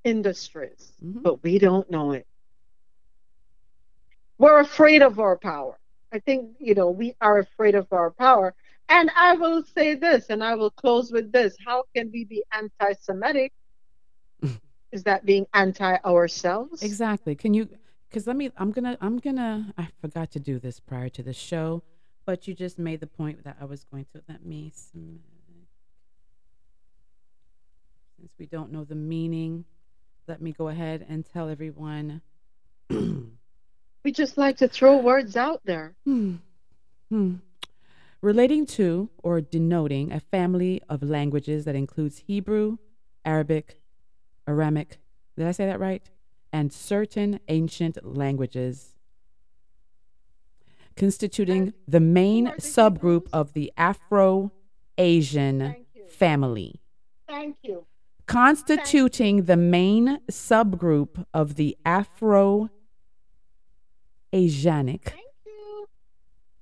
[0.05, 1.23] industries, Mm-hmm.
[1.23, 2.25] but we don't know it.
[4.37, 5.77] We're afraid of our power.
[6.13, 8.53] I think, you know, we are afraid of our power.
[8.89, 11.55] And I will say this, and I will close with this.
[11.65, 13.53] How can we be anti Semitic?
[14.91, 16.83] Is that being anti ourselves?
[16.83, 17.35] Exactly.
[17.35, 17.69] Can you?
[18.09, 18.51] Because let me.
[18.57, 18.97] I'm gonna.
[19.01, 19.73] I'm gonna.
[19.77, 21.81] I forgot to do this prior to the show,
[22.25, 24.21] but you just made the point that I was going to.
[24.27, 24.71] Let me.
[24.75, 25.21] Since
[28.37, 29.65] we don't know the meaning,
[30.27, 32.21] let me go ahead and tell everyone.
[34.03, 35.95] We just like to throw words out there.
[36.05, 36.35] Hmm.
[37.09, 37.35] Hmm.
[38.23, 42.77] Relating to or denoting a family of languages that includes Hebrew,
[43.25, 43.81] Arabic,
[44.47, 44.97] Aramic,
[45.35, 46.09] did I say that right?
[46.53, 48.95] And certain ancient languages,
[50.95, 54.53] constituting the main subgroup of the Afro
[54.97, 55.75] Asian
[56.07, 56.79] family.
[57.27, 57.85] Thank you.
[58.25, 62.69] Constituting the main subgroup of the Afro
[64.31, 65.11] Asianic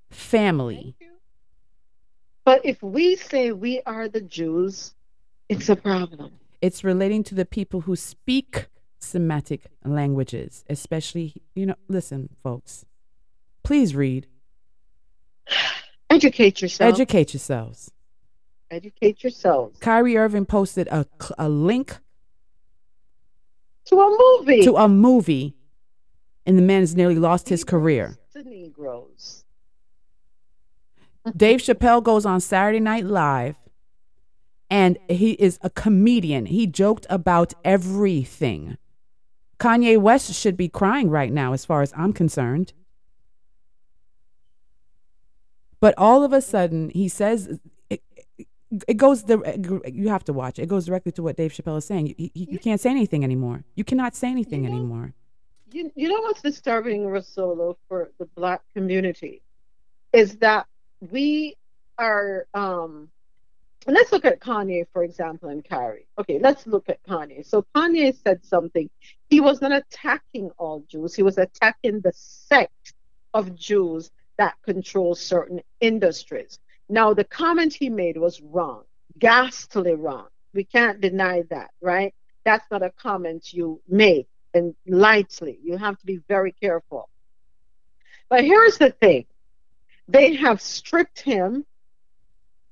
[0.09, 0.95] family.
[2.43, 4.93] But if we say we are the Jews,
[5.49, 6.31] it's a problem.
[6.61, 8.67] It's relating to the people who speak
[8.99, 12.85] Semitic languages, especially, you know, listen, folks,
[13.63, 14.27] please read.
[16.09, 16.93] Educate yourself.
[16.93, 17.91] Educate yourselves.
[18.69, 19.79] Educate yourselves.
[19.79, 21.05] Kyrie Irving posted a,
[21.37, 21.97] a link
[23.85, 24.63] to a movie.
[24.63, 25.55] To a movie,
[26.45, 28.17] and the man has nearly lost his career.
[28.33, 29.40] The Negroes.
[31.35, 33.55] Dave Chappelle goes on Saturday Night Live
[34.69, 36.45] and he is a comedian.
[36.45, 38.77] He joked about everything.
[39.59, 42.73] Kanye West should be crying right now, as far as I'm concerned.
[45.79, 48.01] But all of a sudden, he says it,
[48.87, 49.23] it, goes.
[49.23, 50.57] The, you have to watch.
[50.57, 52.07] It goes directly to what Dave Chappelle is saying.
[52.07, 53.63] You, you, you can't say anything anymore.
[53.75, 55.13] You cannot say anything anymore.
[55.71, 59.41] You, you know what's disturbing, RoSolo, for the black community
[60.13, 60.67] is that
[61.01, 61.55] we
[61.97, 62.47] are.
[62.53, 63.09] um
[63.87, 66.05] Let's look at Kanye, for example, and Kyrie.
[66.19, 67.43] Okay, let's look at Kanye.
[67.45, 68.87] So Kanye said something.
[69.29, 71.15] He was not attacking all Jews.
[71.15, 72.93] He was attacking the sect
[73.33, 76.59] of Jews that control certain industries.
[76.89, 78.83] Now, the comment he made was wrong,
[79.17, 80.27] ghastly wrong.
[80.53, 82.13] We can't deny that, right?
[82.45, 85.57] That's not a comment you make and lightly.
[85.63, 87.09] You have to be very careful.
[88.29, 89.25] But here's the thing
[90.11, 91.65] they have stripped him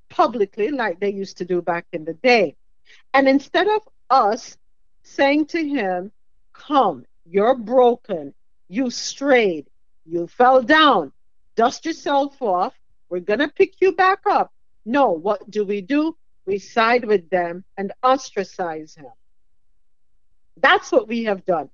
[0.09, 2.55] publicly like they used to do back in the day.
[3.13, 4.57] And instead of us
[5.03, 6.11] saying to him,
[6.53, 8.33] Come, you're broken,
[8.67, 9.67] you strayed,
[10.05, 11.13] you fell down,
[11.55, 12.73] dust yourself off,
[13.09, 14.51] we're going to pick you back up.
[14.85, 16.17] No, what do we do?
[16.45, 19.11] We side with them and ostracize him.
[20.57, 21.69] That's what we have done.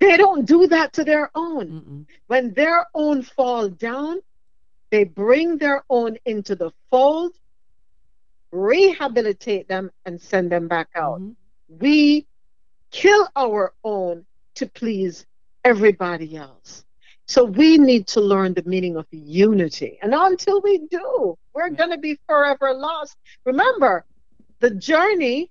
[0.00, 2.06] They don't do that to their own.
[2.26, 4.20] When their own fall down,
[4.94, 7.32] they bring their own into the fold,
[8.52, 11.20] rehabilitate them, and send them back out.
[11.20, 11.78] Mm-hmm.
[11.80, 12.26] We
[12.92, 15.26] kill our own to please
[15.64, 16.84] everybody else.
[17.26, 19.98] So we need to learn the meaning of unity.
[20.00, 23.16] And until we do, we're going to be forever lost.
[23.44, 24.04] Remember,
[24.60, 25.50] the journey.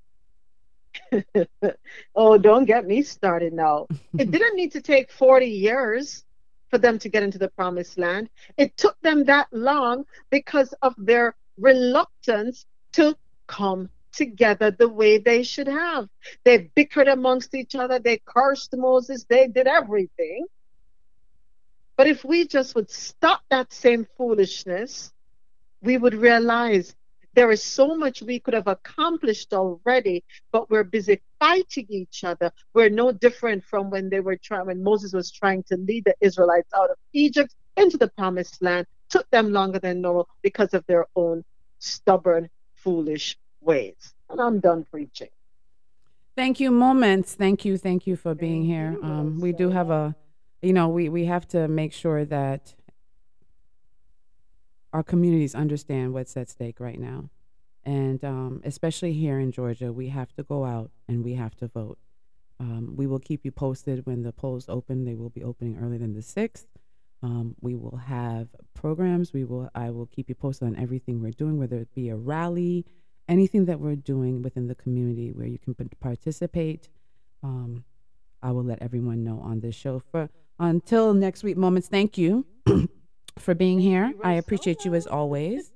[2.15, 3.87] oh, don't get me started now.
[4.17, 6.23] it didn't need to take 40 years
[6.73, 8.31] for them to get into the promised land.
[8.57, 15.43] It took them that long because of their reluctance to come together the way they
[15.43, 16.09] should have.
[16.43, 20.47] They bickered amongst each other, they cursed Moses, they did everything.
[21.95, 25.13] But if we just would stop that same foolishness,
[25.83, 26.95] we would realize
[27.33, 32.51] there is so much we could have accomplished already, but we're busy fighting each other.
[32.73, 36.15] We're no different from when they were trying when Moses was trying to lead the
[36.21, 38.85] Israelites out of Egypt into the promised land.
[39.09, 41.43] Took them longer than normal because of their own
[41.79, 44.13] stubborn, foolish ways.
[44.29, 45.29] And I'm done preaching.
[46.35, 47.35] Thank you, moments.
[47.35, 48.97] Thank you, thank you for being here.
[49.03, 50.15] Um, we do have a,
[50.63, 52.73] you know, we we have to make sure that
[54.93, 57.29] our communities understand what's at stake right now,
[57.83, 61.67] and um, especially here in Georgia, we have to go out and we have to
[61.67, 61.97] vote.
[62.59, 65.03] Um, we will keep you posted when the polls open.
[65.03, 66.67] They will be opening earlier than the sixth.
[67.23, 69.33] Um, we will have programs.
[69.33, 69.69] We will.
[69.73, 72.85] I will keep you posted on everything we're doing, whether it be a rally,
[73.27, 76.89] anything that we're doing within the community where you can participate.
[77.41, 77.83] Um,
[78.41, 79.99] I will let everyone know on this show.
[80.11, 80.29] For
[80.59, 81.87] until next week, moments.
[81.87, 82.45] Thank you
[83.39, 84.13] for being here.
[84.23, 85.71] I appreciate you as always.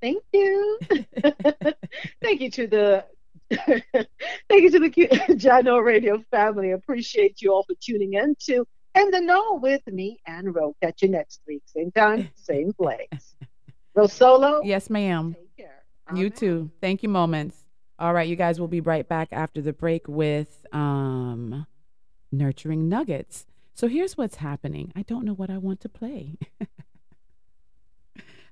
[0.00, 0.78] Thank you.
[2.22, 3.04] Thank you to the
[3.50, 4.90] thank you to the
[5.30, 6.72] Jahkno Radio family.
[6.72, 10.74] Appreciate you all for tuning in to In the Know with Mi and Ro.
[10.82, 13.34] Catch you next week, same time, same place.
[13.94, 14.60] Ro Solo.
[14.64, 15.34] Yes, ma'am.
[16.14, 16.70] You too.
[16.80, 17.56] Thank you, moments.
[17.98, 21.66] All right, you guys will be right back after the break with um
[22.30, 23.46] nurturing nuggets.
[23.78, 24.90] So here's what's happening.
[24.96, 26.36] I don't know what I want to play.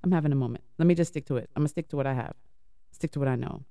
[0.04, 0.62] I'm having a moment.
[0.78, 1.50] Let me just stick to it.
[1.56, 2.34] I'm gonna stick to what I have.
[2.92, 3.64] Stick to what I know.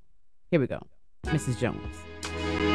[0.51, 0.81] Here we go.
[1.27, 1.57] Mrs.
[1.57, 2.74] Jones.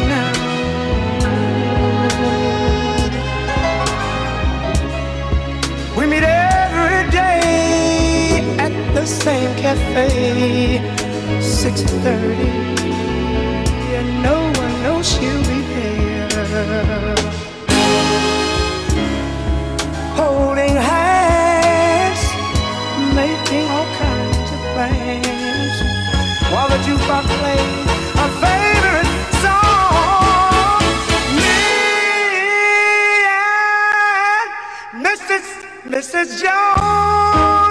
[9.01, 10.79] the same cafe,
[11.41, 12.37] 6:30,
[13.97, 17.15] and no one knows she'll be there.
[20.19, 22.21] Holding hands,
[23.21, 25.75] making all kinds of plans,
[26.51, 27.89] while the jukebox plays
[28.25, 29.13] a favorite
[29.43, 30.81] song.
[31.37, 31.57] Me
[34.37, 34.47] and
[35.05, 35.45] Mrs.
[35.93, 36.27] Mrs.
[36.41, 37.70] Jones,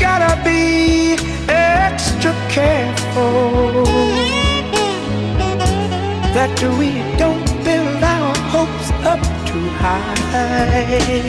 [0.00, 1.18] Gotta be
[1.48, 3.84] extra careful
[6.34, 11.20] that we don't build our hopes up too high.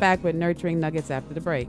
[0.00, 1.68] Back with Nurturing Nuggets after the break.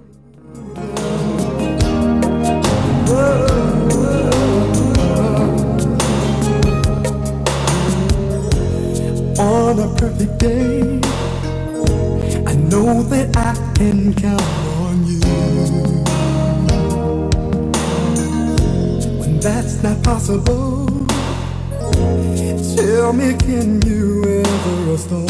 [9.37, 10.81] On a perfect day,
[12.47, 14.41] I know that I can count
[14.79, 15.19] on you.
[19.19, 20.87] When that's not possible,
[22.77, 25.27] tell me, can you ever restore?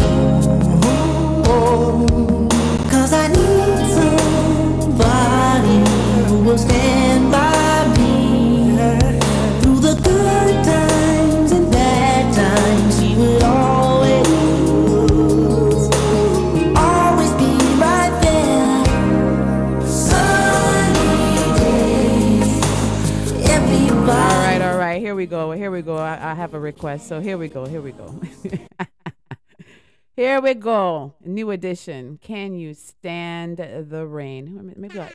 [27.12, 27.66] So here we go.
[27.66, 28.22] Here we go.
[30.16, 31.14] here we go.
[31.32, 32.20] New edition.
[32.22, 34.74] Can you stand the rain?
[34.76, 35.10] Maybe I, uh,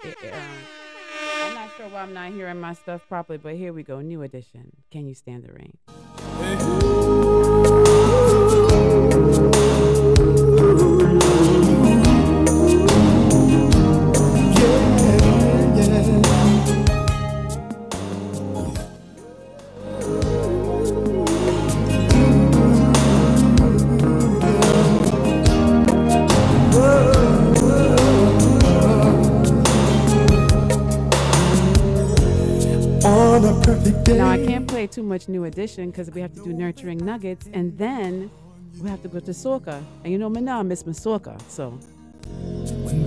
[1.44, 4.00] I'm not sure why I'm not hearing my stuff properly, but here we go.
[4.00, 4.72] New edition.
[4.90, 5.76] Can you stand the rain?
[5.88, 7.35] On
[34.06, 34.18] day.
[34.18, 37.48] Now I can't play too much new edition because we have to do nurturing nuggets,
[37.52, 38.30] and then
[38.80, 39.82] we have to go to soca.
[40.04, 41.40] And you know me now, I miss my soca.
[41.48, 41.78] So,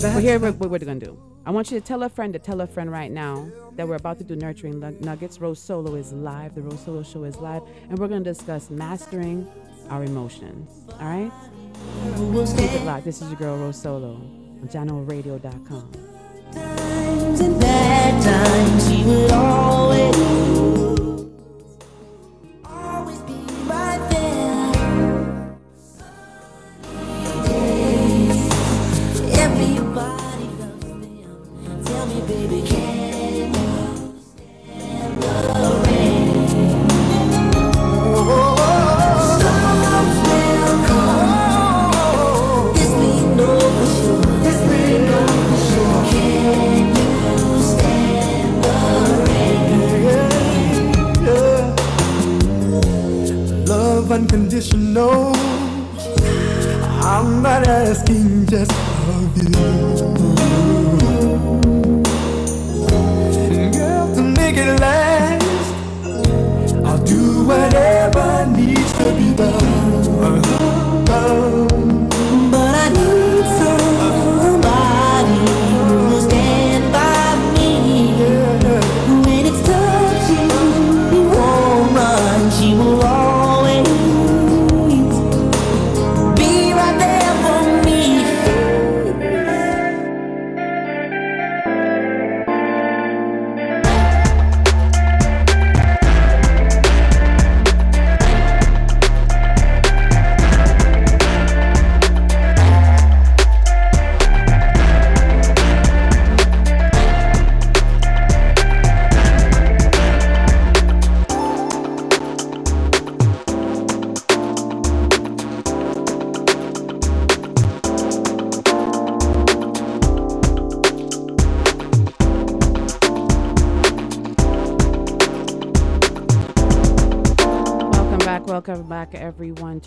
[0.01, 1.17] but here what what we're gonna do.
[1.45, 3.95] I want you to tell a friend to tell a friend right now that we're
[3.95, 5.38] about to do nurturing nuggets.
[5.39, 6.53] RoSolo is live.
[6.53, 9.47] The RoSolo show is live, and we're gonna discuss mastering
[9.89, 10.69] our emotions.
[10.99, 11.31] All right.
[12.57, 13.05] Keep it locked.
[13.05, 14.15] This is your girl RoSolo
[14.61, 15.91] on JahknoRadio.com.
[16.53, 18.88] times and bad times.
[18.88, 20.59] He would always, always
[54.20, 55.34] unconditional.
[57.02, 59.98] I'm not asking just of you.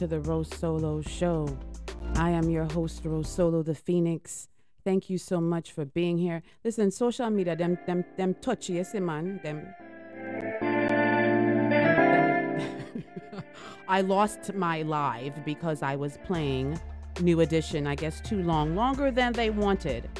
[0.02, 1.46] To the Rose Solo Show.
[2.16, 4.48] I am your host, RoSolo, the Phoenix.
[4.82, 6.42] Thank you so much for being here.
[6.64, 9.38] Listen, social media, them, them, them touchy, yes, see, man.
[9.44, 9.64] Them.
[13.86, 16.80] I lost my live because I was playing
[17.20, 20.10] New Edition, I guess, too long, longer than they wanted.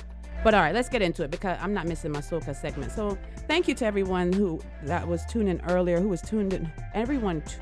[0.45, 2.93] But all right, let's get into it because I'm not missing my soca segment.
[2.93, 3.19] So
[3.49, 6.71] thank you to everyone who that was tuned in earlier, who was tuned in.
[6.95, 7.57] Everyone, t-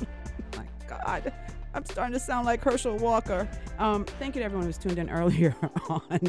[0.54, 1.32] oh my God,
[1.76, 3.46] I'm starting to sound like Herschel Walker.
[3.78, 5.54] Um, thank you to everyone who's tuned in earlier
[5.90, 6.20] on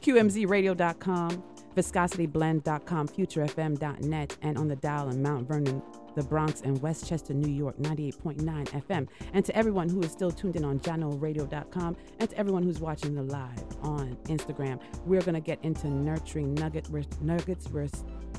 [0.00, 1.42] QMZRadio.com,
[1.74, 5.82] ViscosityBlend.com, FutureFM.net, and on the dial in Mount Vernon,
[6.14, 9.08] the Bronx, and Westchester, New York, 98.9 FM.
[9.32, 13.16] And to everyone who is still tuned in on JahknoRadio.com, and to everyone who's watching
[13.16, 16.88] the live on Instagram, we're going to get into nurturing nugget,
[17.20, 17.68] nuggets.
[17.68, 17.88] We're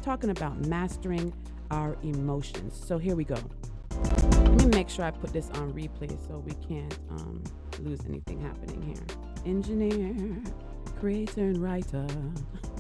[0.02, 1.34] talking about mastering
[1.70, 2.82] our emotions.
[2.82, 3.36] So here we go.
[4.02, 7.44] Let me make sure I put this on replay so we can't um,
[7.80, 9.04] lose anything happening here.
[9.46, 10.42] Engineer,
[11.00, 12.08] creator, and writer.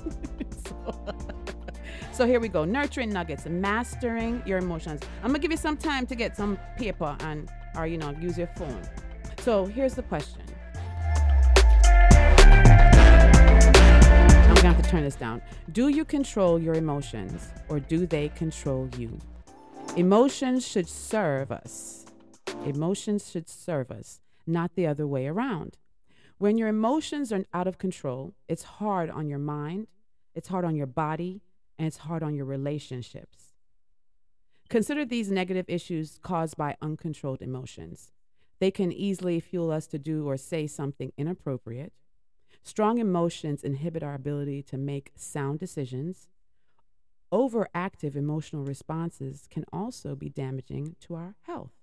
[0.66, 1.16] so,
[2.12, 2.64] so here we go.
[2.66, 5.02] Nurturing nuggets, mastering your emotions.
[5.22, 8.38] I'm gonna give you some time to get some paper and or you know use
[8.38, 8.82] your phone.
[9.40, 10.42] So here's the question.
[14.46, 15.42] I'm gonna have to turn this down.
[15.72, 19.20] Do you control your emotions or do they control you?
[19.96, 22.08] Emotions should serve us.
[22.66, 25.78] Emotions should serve us, not the other way around.
[26.40, 29.86] When your emotions are out of control, it's hard on your mind,
[30.34, 31.44] it's hard on your body,
[31.78, 33.54] and it's hard on your relationships.
[34.68, 38.12] Consider these negative issues caused by uncontrolled emotions.
[38.58, 41.94] They can easily fuel us to do or say something inappropriate.
[42.64, 46.30] Strong emotions inhibit our ability to make sound decisions.
[47.34, 51.74] Overactive emotional responses can also be damaging to our health.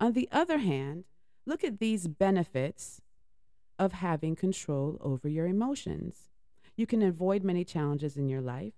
[0.00, 1.04] On the other hand,
[1.46, 3.00] look at these benefits
[3.78, 6.32] of having control over your emotions.
[6.76, 8.72] You can avoid many challenges in your life.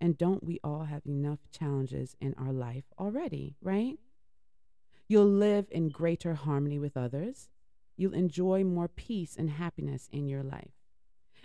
[0.00, 3.96] And don't we all have enough challenges in our life already, right?
[5.06, 7.48] You'll live in greater harmony with others.
[7.96, 10.72] You'll enjoy more peace and happiness in your life.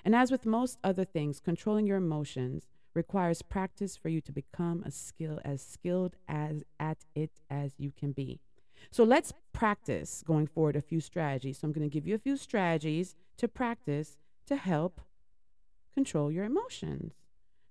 [0.04, 2.66] And as with most other things, controlling your emotions
[2.96, 7.92] requires practice for you to become a skill as skilled as at it as you
[7.92, 8.40] can be.
[8.92, 11.60] So let's practice going forward a few strategies.
[11.60, 14.18] So I'm going to give you a few strategies to practice
[14.48, 15.02] to help
[15.94, 17.14] control your emotions.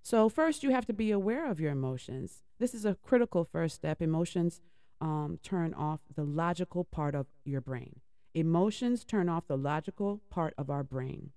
[0.02, 2.42] So first, you have to be aware of your emotions.
[2.58, 4.02] This is a critical first step.
[4.02, 4.60] Emotions
[5.00, 8.00] um, turn off the logical part of your brain.
[8.34, 11.30] Emotions turn off the logical part of our brain.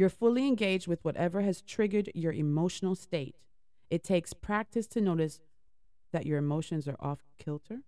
[0.00, 3.36] You're fully engaged with whatever has triggered your emotional state.
[3.90, 5.40] It takes practice to notice
[6.10, 7.82] that your emotions are off kilter.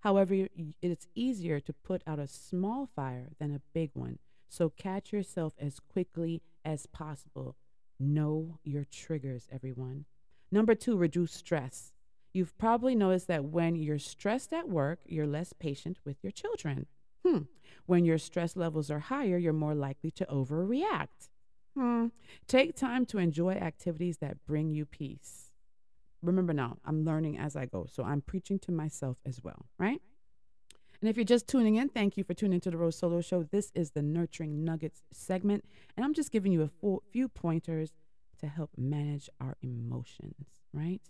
[0.00, 0.48] However,
[0.80, 4.20] it's easier to put out a small fire than a big one.
[4.48, 7.56] So catch yourself as quickly as possible.
[8.00, 10.06] Know your triggers, everyone.
[10.50, 11.92] Number two, reduce stress.
[12.32, 16.86] You've probably noticed that when you're stressed at work, you're less patient with your children.
[17.22, 17.40] Hmm.
[17.84, 21.28] When your stress levels are higher, you're more likely to overreact.
[21.76, 22.06] Hmm.
[22.46, 25.50] Take time to enjoy activities that bring you peace.
[26.22, 30.00] Remember now, I'm learning as I go, so I'm preaching to myself as well, right?
[31.00, 33.42] And if you're just tuning in, thank you for tuning into the RoSolo Show.
[33.42, 35.64] This is the Nurturing Nuggets segment,
[35.96, 37.92] and I'm just giving you a few pointers
[38.38, 41.02] to help manage our emotions, right?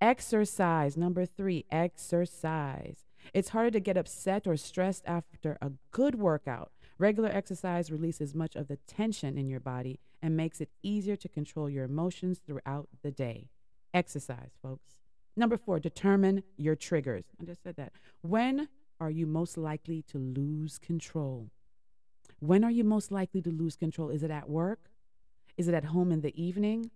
[0.00, 0.96] Exercise.
[0.96, 3.04] Number three, exercise.
[3.32, 6.72] It's harder to get upset or stressed after a good workout.
[6.98, 11.28] Regular exercise releases much of the tension in your body and makes it easier to
[11.28, 13.48] control your emotions throughout the day.
[13.94, 15.00] Exercise, folks.
[15.36, 17.24] Number four, determine your triggers.
[17.40, 17.92] I just said that.
[18.20, 18.68] When
[19.00, 21.50] are you most likely to lose control?
[22.40, 24.10] When are you most likely to lose control?
[24.10, 24.90] Is it at work?
[25.56, 26.90] Is it at home in the evening?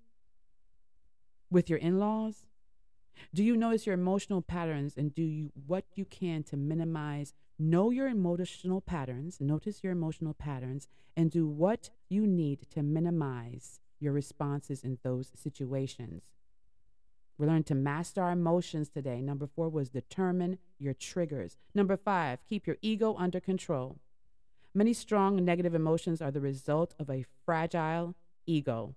[1.51, 2.45] With your in laws?
[3.35, 7.91] Do you notice your emotional patterns and do you what you can to minimize know
[7.91, 14.13] your emotional patterns, notice your emotional patterns and do what you need to minimize your
[14.13, 16.25] responses in those situations.
[17.39, 19.21] We learned to master our emotions today.
[19.21, 21.57] Number 4 was determine your triggers.
[21.75, 23.99] Number 5, keep your ego under control.
[24.75, 28.15] Many strong negative emotions are the result of a fragile
[28.47, 28.95] ego.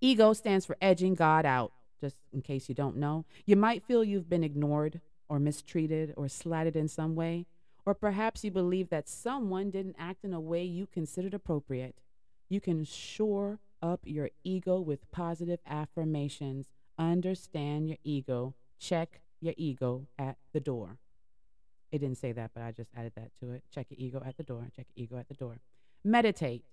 [0.00, 3.24] Ego stands for edging God out, just in case you don't know.
[3.46, 7.46] You might feel you've been ignored or mistreated or slighted in some way,
[7.86, 12.02] or perhaps you believe that someone didn't act in a way you considered appropriate.
[12.50, 16.68] You can shore up your ego with positive affirmations.
[16.98, 18.54] Understand your ego.
[18.78, 20.98] Check your ego at the door.
[21.90, 23.64] It didn't say that, but I just added that to it.
[23.70, 24.68] Check your ego at the door.
[24.74, 25.58] Check your ego at the door.
[26.04, 26.64] Meditate.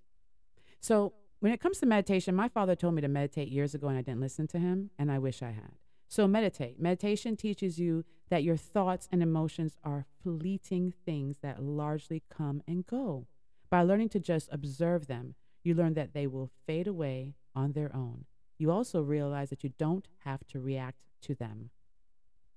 [0.80, 3.98] So, when it comes to meditation, my father told me to meditate years ago and
[3.98, 5.72] I didn't listen to him, and I wish I had.
[6.08, 6.80] So, meditate.
[6.80, 12.86] Meditation teaches you that your thoughts and emotions are fleeting things that largely come and
[12.86, 13.28] go.
[13.70, 17.96] By learning to just observe them, you learn that they will fade away on their
[17.96, 18.26] own.
[18.58, 21.70] You also realize that you don't have to react to them.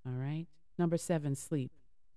[0.07, 0.47] All right?
[0.79, 1.73] Number seven, sleep.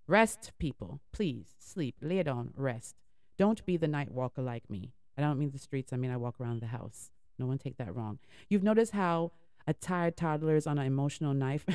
[0.07, 1.01] Rest, people.
[1.11, 1.95] Please, sleep.
[2.01, 2.95] Lay it on, rest.
[3.37, 4.93] Don't be the night walker like me.
[5.17, 7.11] I don't mean the streets, I mean I walk around the house.
[7.37, 8.19] No one take that wrong.
[8.49, 9.31] You've noticed how
[9.67, 11.65] a tired toddler is on an emotional knife?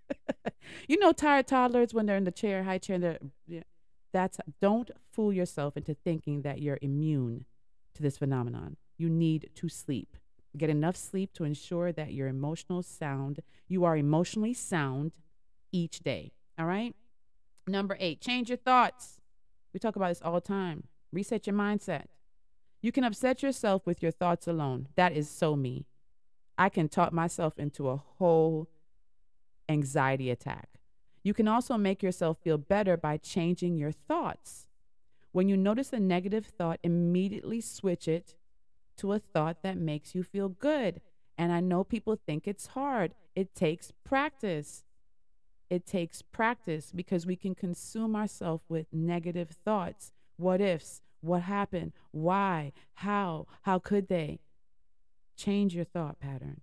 [0.88, 3.62] you know, tired toddlers when they're in the chair, high chair, they're, yeah,
[4.12, 7.44] that's don't fool yourself into thinking that you're immune
[7.94, 8.76] to this phenomenon.
[8.98, 10.16] You need to sleep.
[10.56, 13.40] Get enough sleep to ensure that you're emotional sound.
[13.68, 15.12] You are emotionally sound
[15.72, 16.32] each day.
[16.58, 16.94] All right.
[17.66, 19.20] Number eight, change your thoughts.
[19.72, 20.84] We talk about this all the time.
[21.12, 22.06] Reset your mindset.
[22.82, 24.88] You can upset yourself with your thoughts alone.
[24.96, 25.86] That is so me.
[26.56, 28.68] I can talk myself into a whole
[29.68, 30.68] anxiety attack.
[31.22, 34.68] You can also make yourself feel better by changing your thoughts.
[35.32, 38.36] When you notice a negative thought, immediately switch it
[38.96, 41.00] to a thought that makes you feel good.
[41.38, 43.14] And I know people think it's hard.
[43.34, 44.84] It takes practice.
[45.68, 50.12] It takes practice because we can consume ourselves with negative thoughts.
[50.36, 51.00] What ifs?
[51.20, 51.92] What happened?
[52.10, 52.72] Why?
[52.94, 53.46] How?
[53.62, 54.40] How could they?
[55.36, 56.60] Change your thought pattern.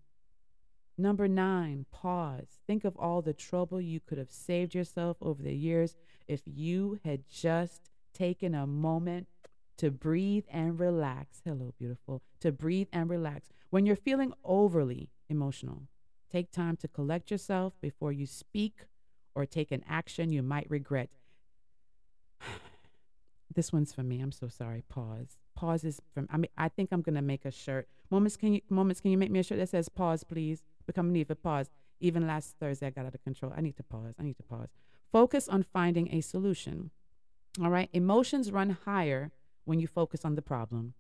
[0.98, 2.60] Number nine, pause.
[2.66, 5.96] Think of all the trouble you could have saved yourself over the years
[6.28, 9.28] if you had just taken a moment
[9.78, 11.42] to breathe and relax.
[11.46, 12.24] Hello, beautiful.
[12.40, 13.50] To breathe and relax.
[13.70, 15.84] When you're feeling overly emotional,
[16.32, 18.86] take time to collect yourself before you speak
[19.36, 21.10] or take an action you might regret.
[23.54, 24.20] This one's for me.
[24.20, 24.84] I'm so sorry.
[24.90, 25.38] Pause.
[25.56, 26.28] Pause is from.
[26.32, 27.88] I mean, I think I'm gonna make a shirt.
[28.12, 28.62] Moments, can you?
[28.70, 30.64] Moments, can you make me a shirt that says "Pause, please"?
[30.86, 31.70] Become need for pause.
[32.00, 33.54] Even last Thursday, I got out of control.
[33.56, 34.14] I need to pause.
[34.20, 34.70] I need to pause.
[35.12, 36.92] Focus on finding a solution.
[37.62, 37.90] All right.
[37.94, 39.32] Emotions run higher
[39.66, 40.94] when you focus on the problem.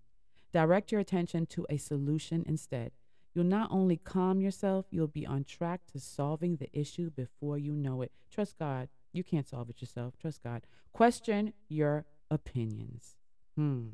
[0.52, 2.91] Direct your attention to a solution instead.
[3.34, 7.74] You'll not only calm yourself, you'll be on track to solving the issue before you
[7.74, 8.11] know it.
[8.32, 8.90] Trust God.
[9.14, 10.15] You can't solve it yourself.
[10.18, 10.64] Trust God.
[10.91, 13.15] Question your opinions.
[13.55, 13.89] Hmm.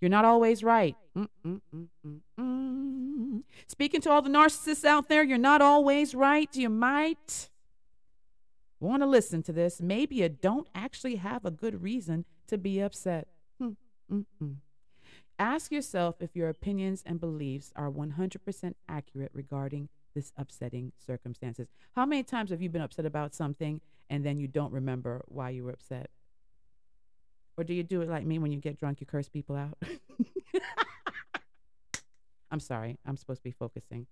[0.00, 0.96] You're not always right.
[1.16, 3.42] Mm, mm, mm, mm, mm.
[3.66, 6.54] Speaking to all the narcissists out there, you're not always right.
[6.54, 7.48] You might
[8.80, 9.80] want to listen to this.
[9.80, 13.28] Maybe you don't actually have a good reason to be upset.
[13.58, 13.70] Hmm,
[14.12, 14.56] mm, mm.
[15.38, 21.68] Ask yourself if your opinions and beliefs are 100% accurate regarding this upsetting circumstances.
[21.94, 25.50] How many times have you been upset about something and then you don't remember why
[25.50, 26.10] you were upset?
[27.58, 29.76] Or do you do it like me when you get drunk, you curse people out?
[32.52, 32.98] I'm sorry.
[33.04, 34.06] I'm supposed to be focusing.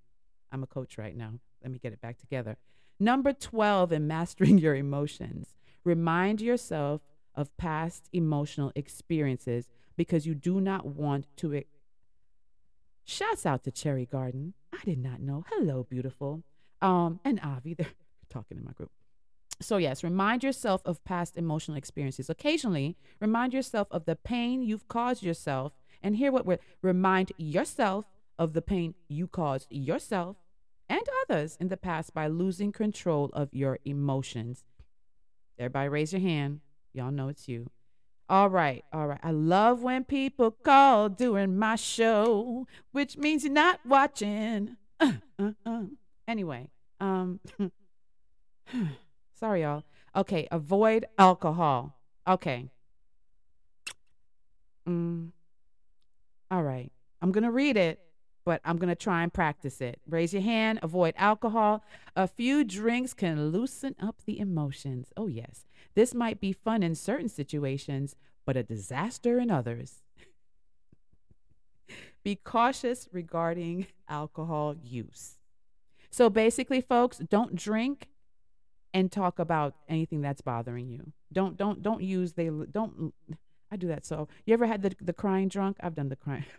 [0.50, 1.30] I'm a coach right now.
[1.62, 2.56] Let me get it back together.
[2.98, 5.54] Number 12 in mastering your emotions.
[5.84, 7.02] Remind yourself
[7.36, 11.54] of past emotional experiences because you do not want to.
[11.54, 11.66] E-
[13.04, 14.54] Shouts out to Cherry Garden.
[14.72, 15.44] I did not know.
[15.50, 16.42] Hello, beautiful.
[16.82, 17.86] Um, and Avi, they're
[18.28, 18.90] talking in my group.
[19.60, 22.28] So, yes, remind yourself of past emotional experiences.
[22.28, 25.72] Occasionally, remind yourself of the pain you've caused yourself.
[26.02, 28.04] And hear what we're remind yourself
[28.38, 30.36] of the pain you caused yourself
[30.88, 34.64] and others in the past by losing control of your emotions.
[35.58, 36.60] Everybody, raise your hand.
[36.92, 37.70] Y'all know it's you.
[38.28, 39.20] All right, all right.
[39.22, 44.76] I love when people call during my show, which means you're not watching.
[44.98, 45.82] Uh, uh, uh.
[46.26, 46.70] Anyway,
[47.00, 47.38] um,
[49.38, 49.84] sorry, y'all.
[50.14, 51.98] Okay, avoid alcohol.
[52.26, 52.70] Okay.
[54.88, 55.30] Mm.
[56.50, 56.90] All right.
[57.20, 58.00] I'm going to read it,
[58.44, 60.00] but I'm going to try and practice it.
[60.08, 60.78] Raise your hand.
[60.82, 61.84] Avoid alcohol.
[62.14, 65.08] A few drinks can loosen up the emotions.
[65.16, 65.66] Oh, yes.
[65.94, 70.02] This might be fun in certain situations, but a disaster in others.
[72.24, 75.38] be cautious regarding alcohol use.
[76.10, 78.08] So basically, folks, don't drink
[78.94, 81.12] and talk about anything that's bothering you.
[81.32, 83.12] Don't don't don't use they don't
[83.70, 84.28] I do that so.
[84.44, 85.76] You ever had the the crying drunk?
[85.80, 86.44] I've done the crying.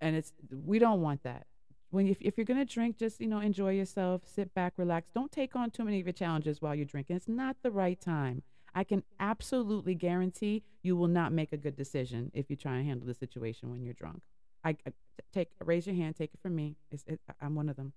[0.00, 0.32] and it's
[0.64, 1.46] we don't want that.
[1.90, 5.10] When you, if you're going to drink, just you know, enjoy yourself, sit back, relax.
[5.14, 7.16] Don't take on too many of your challenges while you're drinking.
[7.16, 8.42] It's not the right time.
[8.74, 12.86] I can absolutely guarantee you will not make a good decision if you try and
[12.86, 14.20] handle the situation when you're drunk.
[14.62, 14.92] I, I
[15.32, 16.76] take raise your hand, take it from me.
[16.90, 17.94] It, I'm one of them.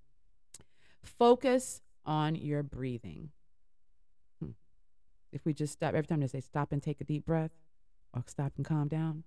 [1.04, 3.30] Focus on your breathing.
[4.40, 4.52] Hmm.
[5.32, 7.52] If we just stop every time they say stop and take a deep breath
[8.14, 9.24] or stop and calm down,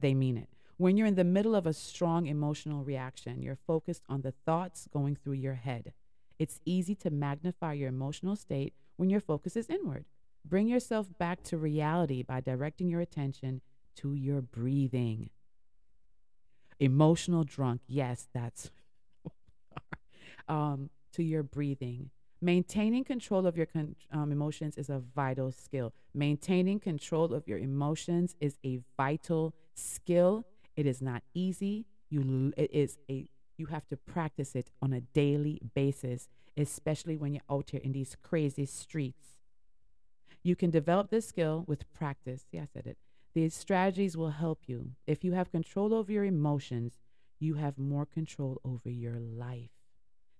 [0.00, 0.48] they mean it.
[0.76, 4.88] When you're in the middle of a strong emotional reaction, you're focused on the thoughts
[4.92, 5.92] going through your head.
[6.38, 10.06] It's easy to magnify your emotional state when your focus is inward.
[10.44, 13.60] Bring yourself back to reality by directing your attention
[13.96, 15.30] to your breathing.
[16.80, 18.72] Emotional drunk, yes, that's
[20.48, 22.10] um, to your breathing.
[22.40, 25.92] Maintaining control of your con- um, emotions is a vital skill.
[26.12, 30.44] Maintaining control of your emotions is a vital skill.
[30.76, 31.86] It is not easy.
[32.10, 33.28] You it is a
[33.58, 37.92] you have to practice it on a daily basis, especially when you're out here in
[37.92, 39.36] these crazy streets.
[40.42, 42.46] You can develop this skill with practice.
[42.50, 42.98] Yeah, I said it.
[43.34, 44.92] These strategies will help you.
[45.06, 46.98] If you have control over your emotions,
[47.38, 49.70] you have more control over your life.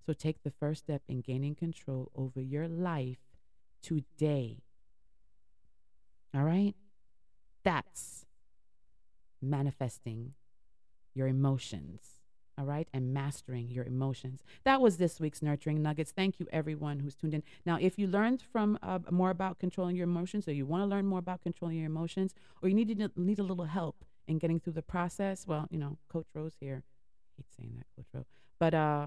[0.04, 3.18] So take the first step in gaining control over your life
[3.82, 4.62] today.
[6.34, 6.74] All right?
[7.64, 8.26] That's
[9.40, 10.34] manifesting
[11.14, 12.18] your emotions.
[12.58, 12.88] All right?
[12.92, 14.42] And mastering your emotions.
[14.64, 16.12] That was this week's Nurturing Nuggets.
[16.12, 17.42] Thank you, everyone who's tuned in.
[17.64, 20.86] Now, if you learned from uh, more about controlling your emotions, or you want to
[20.86, 24.38] learn more about controlling your emotions, or you need, to, need a little help in
[24.38, 26.82] getting through the process, well, you know, Coach Rose here.
[26.84, 28.26] I hate saying that, Coach Rose.
[28.58, 29.06] But, uh,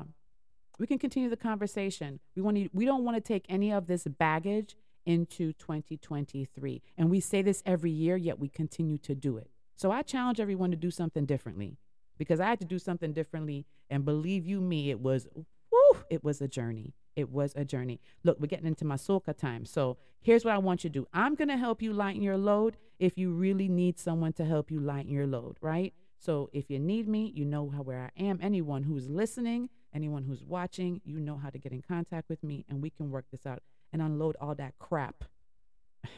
[0.79, 2.19] we can continue the conversation.
[2.35, 4.75] We want to, we don't want to take any of this baggage
[5.05, 6.81] into 2023.
[6.97, 9.49] And we say this every year, yet we continue to do it.
[9.75, 11.77] So I challenge everyone to do something differently
[12.17, 13.65] because I had to do something differently.
[13.89, 15.27] And believe you me, it was,
[15.69, 16.93] whew, it was a journey.
[17.15, 18.01] It was a journey.
[18.23, 19.65] Look, we're getting into my soca time.
[19.65, 22.37] So here's what I want you to do I'm going to help you lighten your
[22.37, 25.93] load if you really need someone to help you lighten your load, right?
[26.17, 28.39] So if you need me, you know where I am.
[28.41, 32.65] Anyone who's listening, anyone who's watching, you know how to get in contact with me
[32.69, 33.63] and we can work this out
[33.93, 35.23] and unload all that crap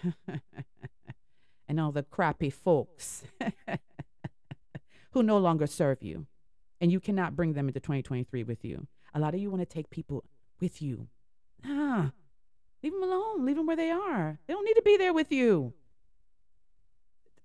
[1.67, 3.23] and all the crappy folks
[5.11, 6.25] who no longer serve you.
[6.81, 8.87] And you cannot bring them into 2023 with you.
[9.13, 10.23] A lot of you want to take people
[10.59, 11.07] with you.
[11.65, 12.11] Ah,
[12.83, 13.45] leave them alone.
[13.45, 14.39] Leave them where they are.
[14.47, 15.73] They don't need to be there with you.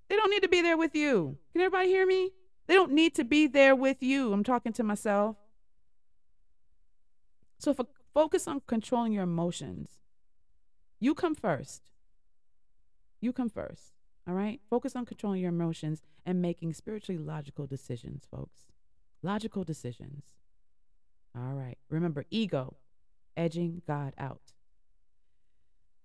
[0.08, 1.38] They don't need to be there with you.
[1.52, 2.32] Can everybody hear me?
[2.66, 4.32] They don't need to be there with you.
[4.32, 5.36] I'm talking to myself.
[7.62, 10.00] So fo- focus on controlling your emotions.
[10.98, 11.92] You come first.
[13.20, 13.92] You come first.
[14.26, 14.60] All right?
[14.68, 18.62] Focus on controlling your emotions and making spiritually logical decisions, folks.
[19.22, 20.24] Logical decisions.
[21.36, 21.78] All right.
[21.88, 22.78] Remember, ego,
[23.36, 24.52] edging God out.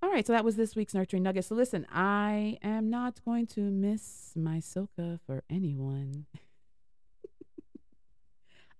[0.04, 1.46] All right, so that was this week's Nurturing Nugget.
[1.46, 6.28] So listen, I am not going to miss my soca for anyone.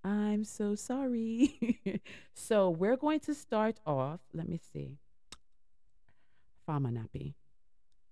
[0.08, 2.02] I'm so sorry.
[2.34, 4.22] so we're going to start off.
[4.34, 4.98] Let me see.
[6.66, 7.34] Farmer Nappy.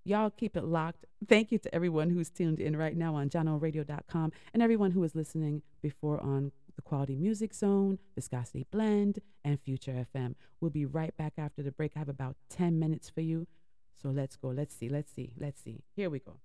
[0.03, 1.05] Y'all keep it locked.
[1.27, 5.15] Thank you to everyone who's tuned in right now on JahknoRadio.com and everyone who was
[5.15, 10.35] listening before on the Quality Music Zone, Viscosity Blend, and Future FM.
[10.59, 11.93] We'll be right back after the break.
[11.95, 13.47] I have about 10 minutes for you.
[14.01, 14.49] So let's go.
[14.49, 14.89] Let's see.
[14.89, 15.31] Let's see.
[15.39, 15.81] Let's see.
[15.95, 16.39] Here we go.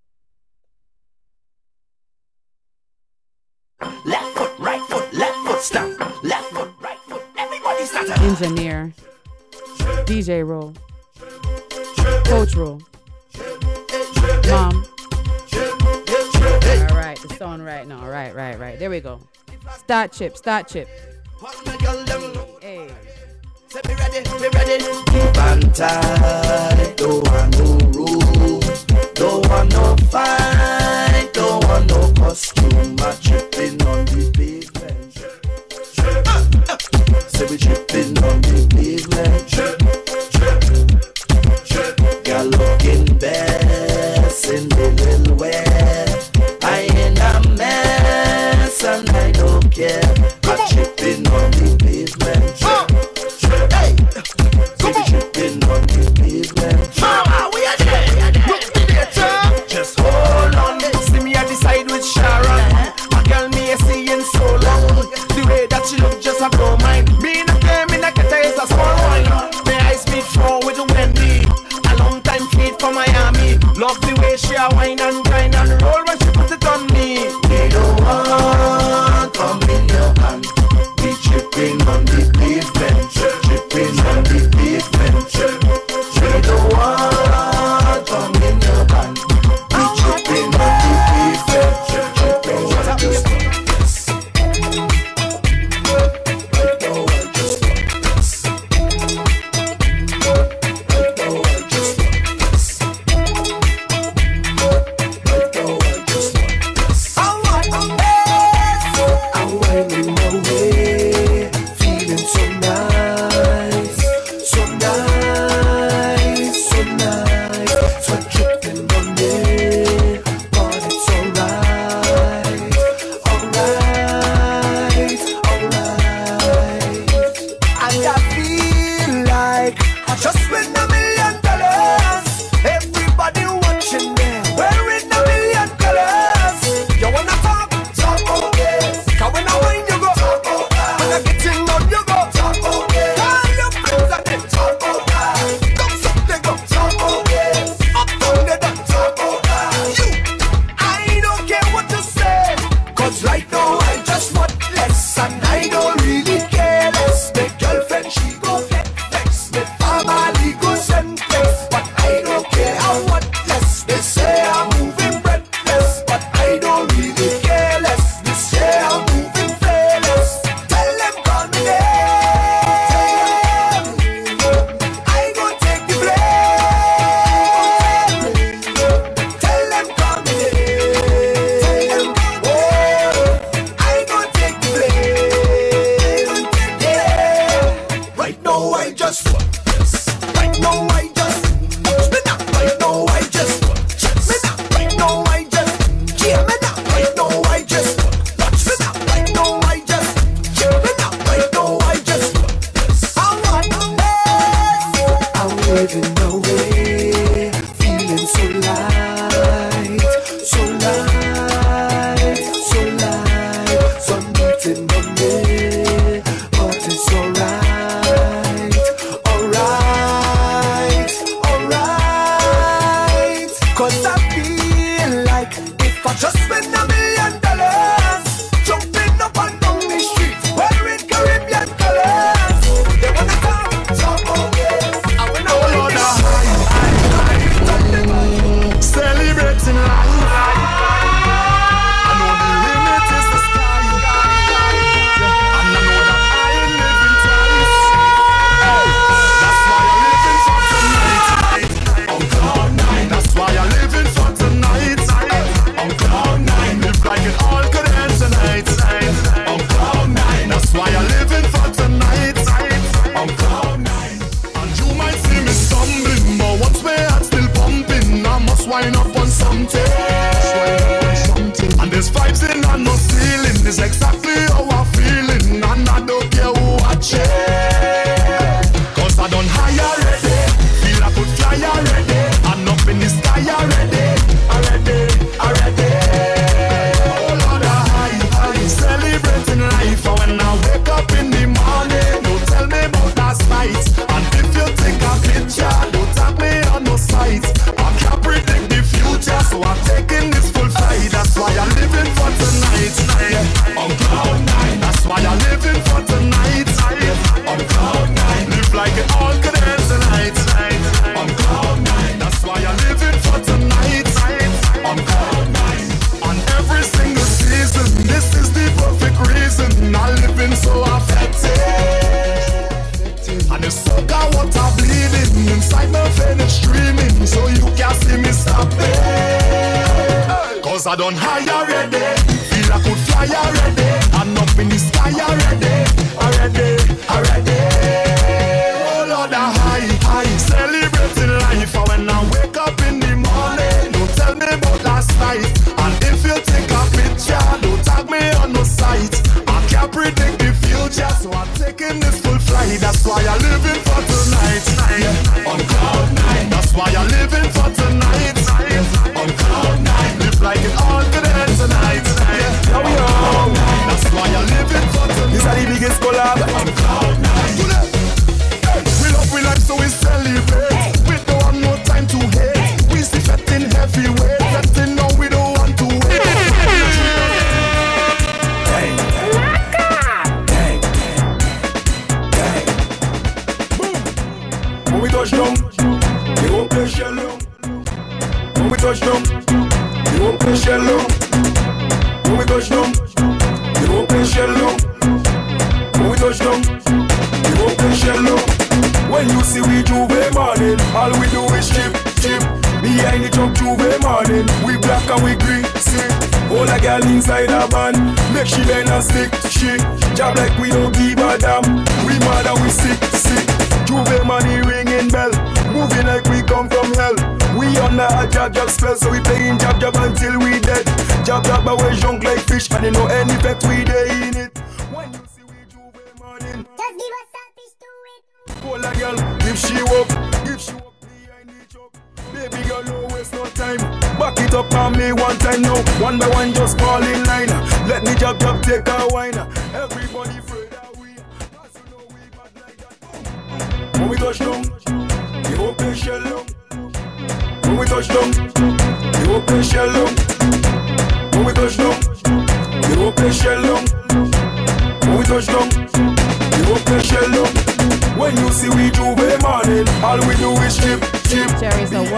[5.61, 6.25] Foot, left foot, stop.
[6.25, 8.11] Left foot, right foot, everybody start.
[8.21, 8.93] Engineer,
[10.07, 10.75] DJ Roll,
[12.25, 12.81] Coach Roll,
[14.49, 14.85] Mom.
[16.83, 18.09] All right, the song right now.
[18.09, 18.79] Right, right, right.
[18.79, 19.21] There we go.
[19.79, 20.89] Start chip, start chip.
[22.61, 22.91] Hey.
[23.69, 24.79] Say me ready, me ready.
[25.33, 28.85] Bantai, don't want no rules,
[29.15, 32.97] don't want no fight, don't want no costume.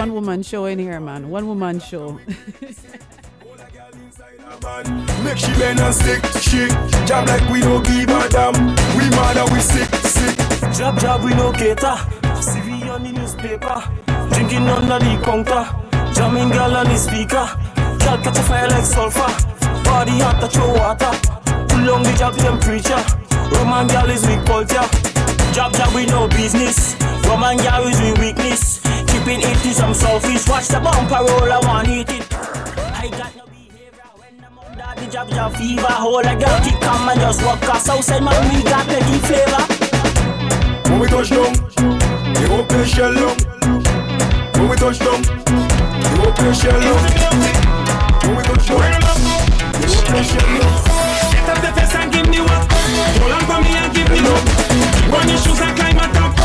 [0.03, 1.29] one woman show in here, man.
[1.29, 2.19] One woman show.
[5.23, 6.21] Make she bend and stick,
[7.25, 8.51] like we don't give a damn.
[8.97, 10.35] We mad and we sick, sick.
[11.23, 11.95] We no cater.
[12.43, 13.79] CV on the newspaper.
[14.33, 15.63] Drinking under the counter.
[16.13, 17.47] Jamming girl on the speaker.
[18.03, 19.31] Girl catch a fire like sulfur.
[19.85, 21.13] Body hot, touch your water.
[21.69, 22.11] Pull on the
[22.43, 23.03] temperature.
[23.55, 24.83] Roman girl is weak culture.
[25.95, 26.97] We no business.
[27.25, 28.83] Roman girl is we weakness
[29.13, 30.47] tipping it to some selfish.
[30.49, 32.09] Watch the bumper roll, I want it.
[32.97, 35.93] I got no behavior when I'm under the job, job fever.
[36.01, 38.33] Hold a girl, keep calm and just walk us outside, man.
[38.49, 39.63] We got plenty flavor.
[40.89, 41.53] When we touch down,
[42.37, 43.37] we won't play shell long.
[44.57, 47.01] When we touch down, we won't play shell long.
[48.23, 50.81] When we touch down, we won't play shell long.
[51.33, 52.65] Get up the fest and give me what?
[53.21, 54.43] Hold on for me and give me what?
[55.13, 56.42] Run your shoes and climb on top.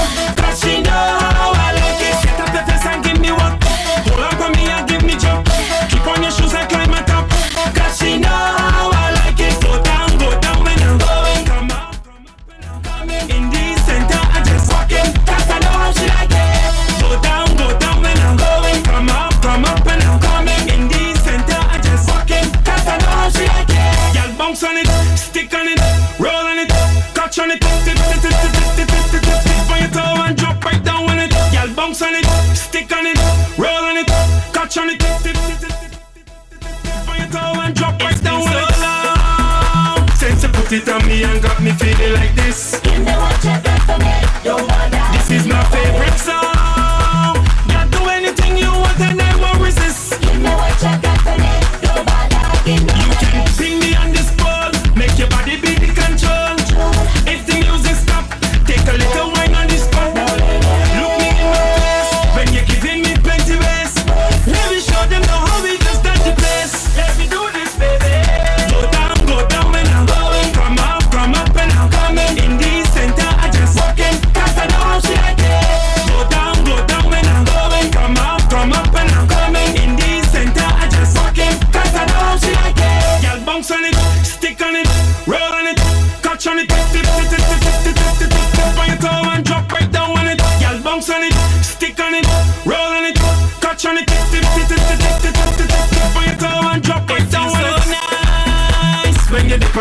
[40.68, 42.78] put it on me and got me feeling like this.
[42.80, 45.16] Give me what you got for me.
[45.16, 46.57] This is my favorite song.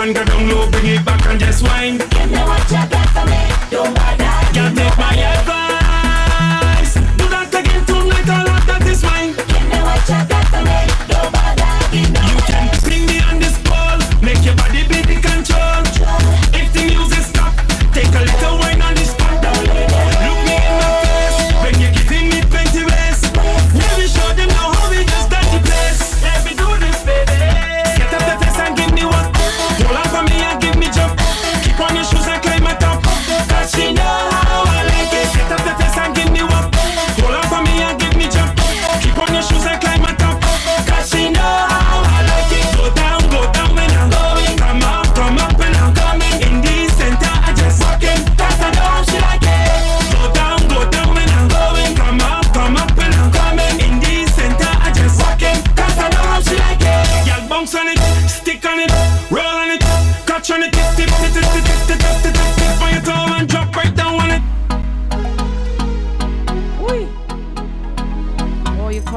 [0.01, 1.97] and go down low, bring it back and just whine.
[1.97, 2.86] Give me what you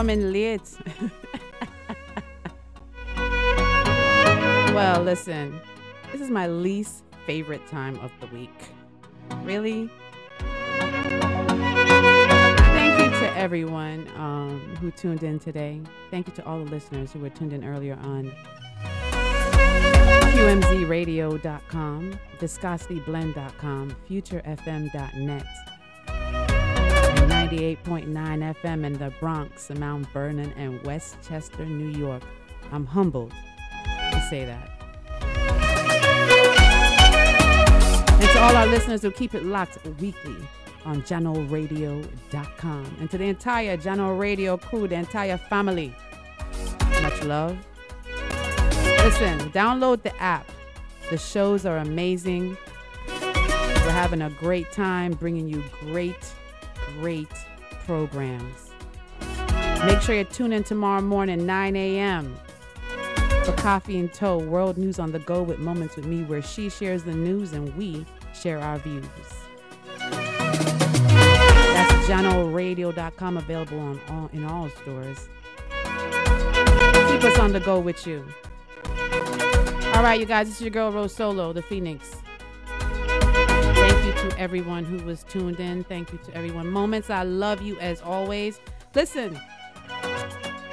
[0.01, 0.78] coming late.
[4.74, 5.60] well, listen,
[6.10, 8.70] this is my least favorite time of the week.
[9.43, 9.90] Really?
[12.78, 15.82] Thank you to everyone um, who tuned in today.
[16.10, 18.32] Thank you to all the listeners who were tuned in earlier on
[20.32, 25.44] QMZRadio.com, ViscosityBlend.com, FutureFM.net
[27.20, 28.06] on 98.9
[28.62, 32.22] FM in the Bronx, Mount Vernon, and Westchester, New York.
[32.72, 33.32] I'm humbled
[34.12, 34.70] to say that.
[38.12, 40.36] And to all our listeners who keep it locked weekly
[40.86, 45.94] on JahknoRadio.com, And to the entire Jahkno Radio crew, the entire family,
[47.02, 47.59] much love.
[49.05, 50.51] Listen, download the app.
[51.10, 52.56] The shows are amazing.
[53.06, 56.32] We're having a great time bringing you great
[56.98, 57.28] great
[57.84, 58.70] programs.
[59.84, 62.36] Make sure you tune in tomorrow morning, 9 a.m.
[63.44, 66.68] for Coffee and Toe, World News on the Go with Moments with Mi, where she
[66.68, 68.04] shares the news and we
[68.34, 69.06] share our views.
[69.98, 75.28] That's JahknoRadio.com, available on all, in all stores.
[77.10, 78.24] Keep us on the go with you.
[79.94, 82.16] All right, you guys, this is your girl RoSolo, the Phoenix.
[84.20, 85.82] To everyone who was tuned in.
[85.84, 86.68] Thank you to everyone.
[86.68, 88.60] Moments, I love you as always.
[88.94, 89.40] Listen,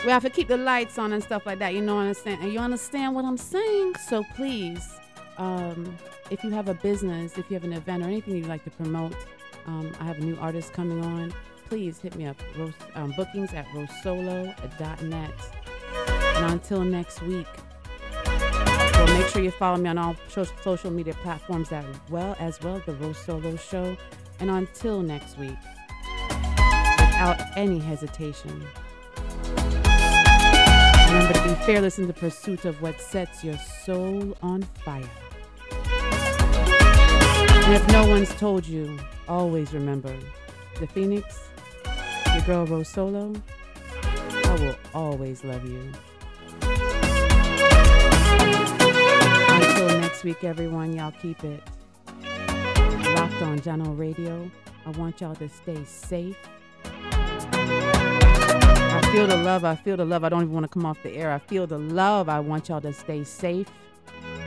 [0.03, 1.73] we have to keep the lights on and stuff like that.
[1.73, 3.95] You know, what i'm And you understand what I'm saying?
[4.09, 4.99] So please,
[5.37, 5.97] um,
[6.29, 8.69] if you have a business, if you have an event or anything you'd like to
[8.71, 9.15] promote,
[9.65, 11.33] um, I have a new artist coming on.
[11.69, 12.35] Please hit me up.
[12.95, 15.31] Um, bookings at rosolo.net.
[16.35, 17.47] And until next week,
[19.17, 20.15] make sure you follow me on all
[20.63, 23.97] social media platforms as well as well the RoSolo Show.
[24.39, 25.57] And until next week,
[26.29, 28.63] without any hesitation,
[31.07, 35.09] remember to be fearless in the pursuit of what sets your soul on fire.
[35.71, 40.15] And if no one's told you, always remember
[40.79, 41.49] the Phoenix,
[42.33, 43.41] your girl RoSolo.
[44.45, 45.91] I will always love you.
[50.17, 51.61] Next week, everyone, y'all keep it
[52.23, 54.49] locked on Jahkno Radio.
[54.83, 56.35] I want y'all to stay safe.
[57.03, 59.63] I feel the love.
[59.63, 60.23] I feel the love.
[60.23, 61.31] I don't even want to come off the air.
[61.31, 62.29] I feel the love.
[62.29, 63.67] I want y'all to stay safe.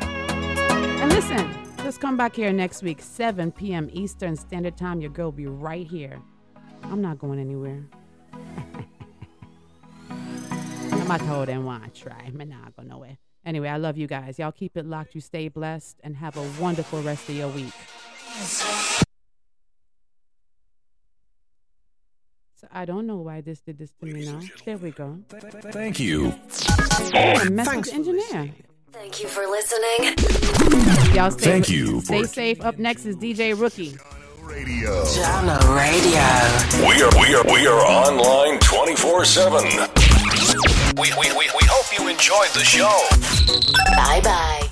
[0.00, 1.48] And listen,
[1.84, 3.88] just come back here next week, 7 p.m.
[3.92, 5.00] Eastern Standard Time.
[5.00, 6.20] Your girl will be right here.
[6.82, 7.84] I'm not going anywhere.
[10.10, 11.22] I'm not
[11.62, 12.24] want to try.
[12.26, 13.18] I'm not going nowhere.
[13.44, 14.38] Anyway, I love you guys.
[14.38, 15.14] Y'all keep it locked.
[15.14, 17.72] You stay blessed and have a wonderful rest of your week.
[22.56, 24.40] So I don't know why this did this to me now.
[24.64, 25.18] There we go.
[25.30, 26.34] Thank you.
[27.14, 28.52] Oh, a message engineer.
[28.92, 30.14] Thank you for listening.
[31.14, 32.60] Y'all stay, Thank you Stay for- safe.
[32.60, 33.96] Up next is DJ Rookie.
[34.42, 35.04] Radio.
[35.04, 36.20] Jahkno Radio.
[36.88, 39.62] We are we are we are online 24/7.
[41.00, 43.06] We, we, we, we hope you enjoyed the show.
[43.96, 44.69] Bye bye.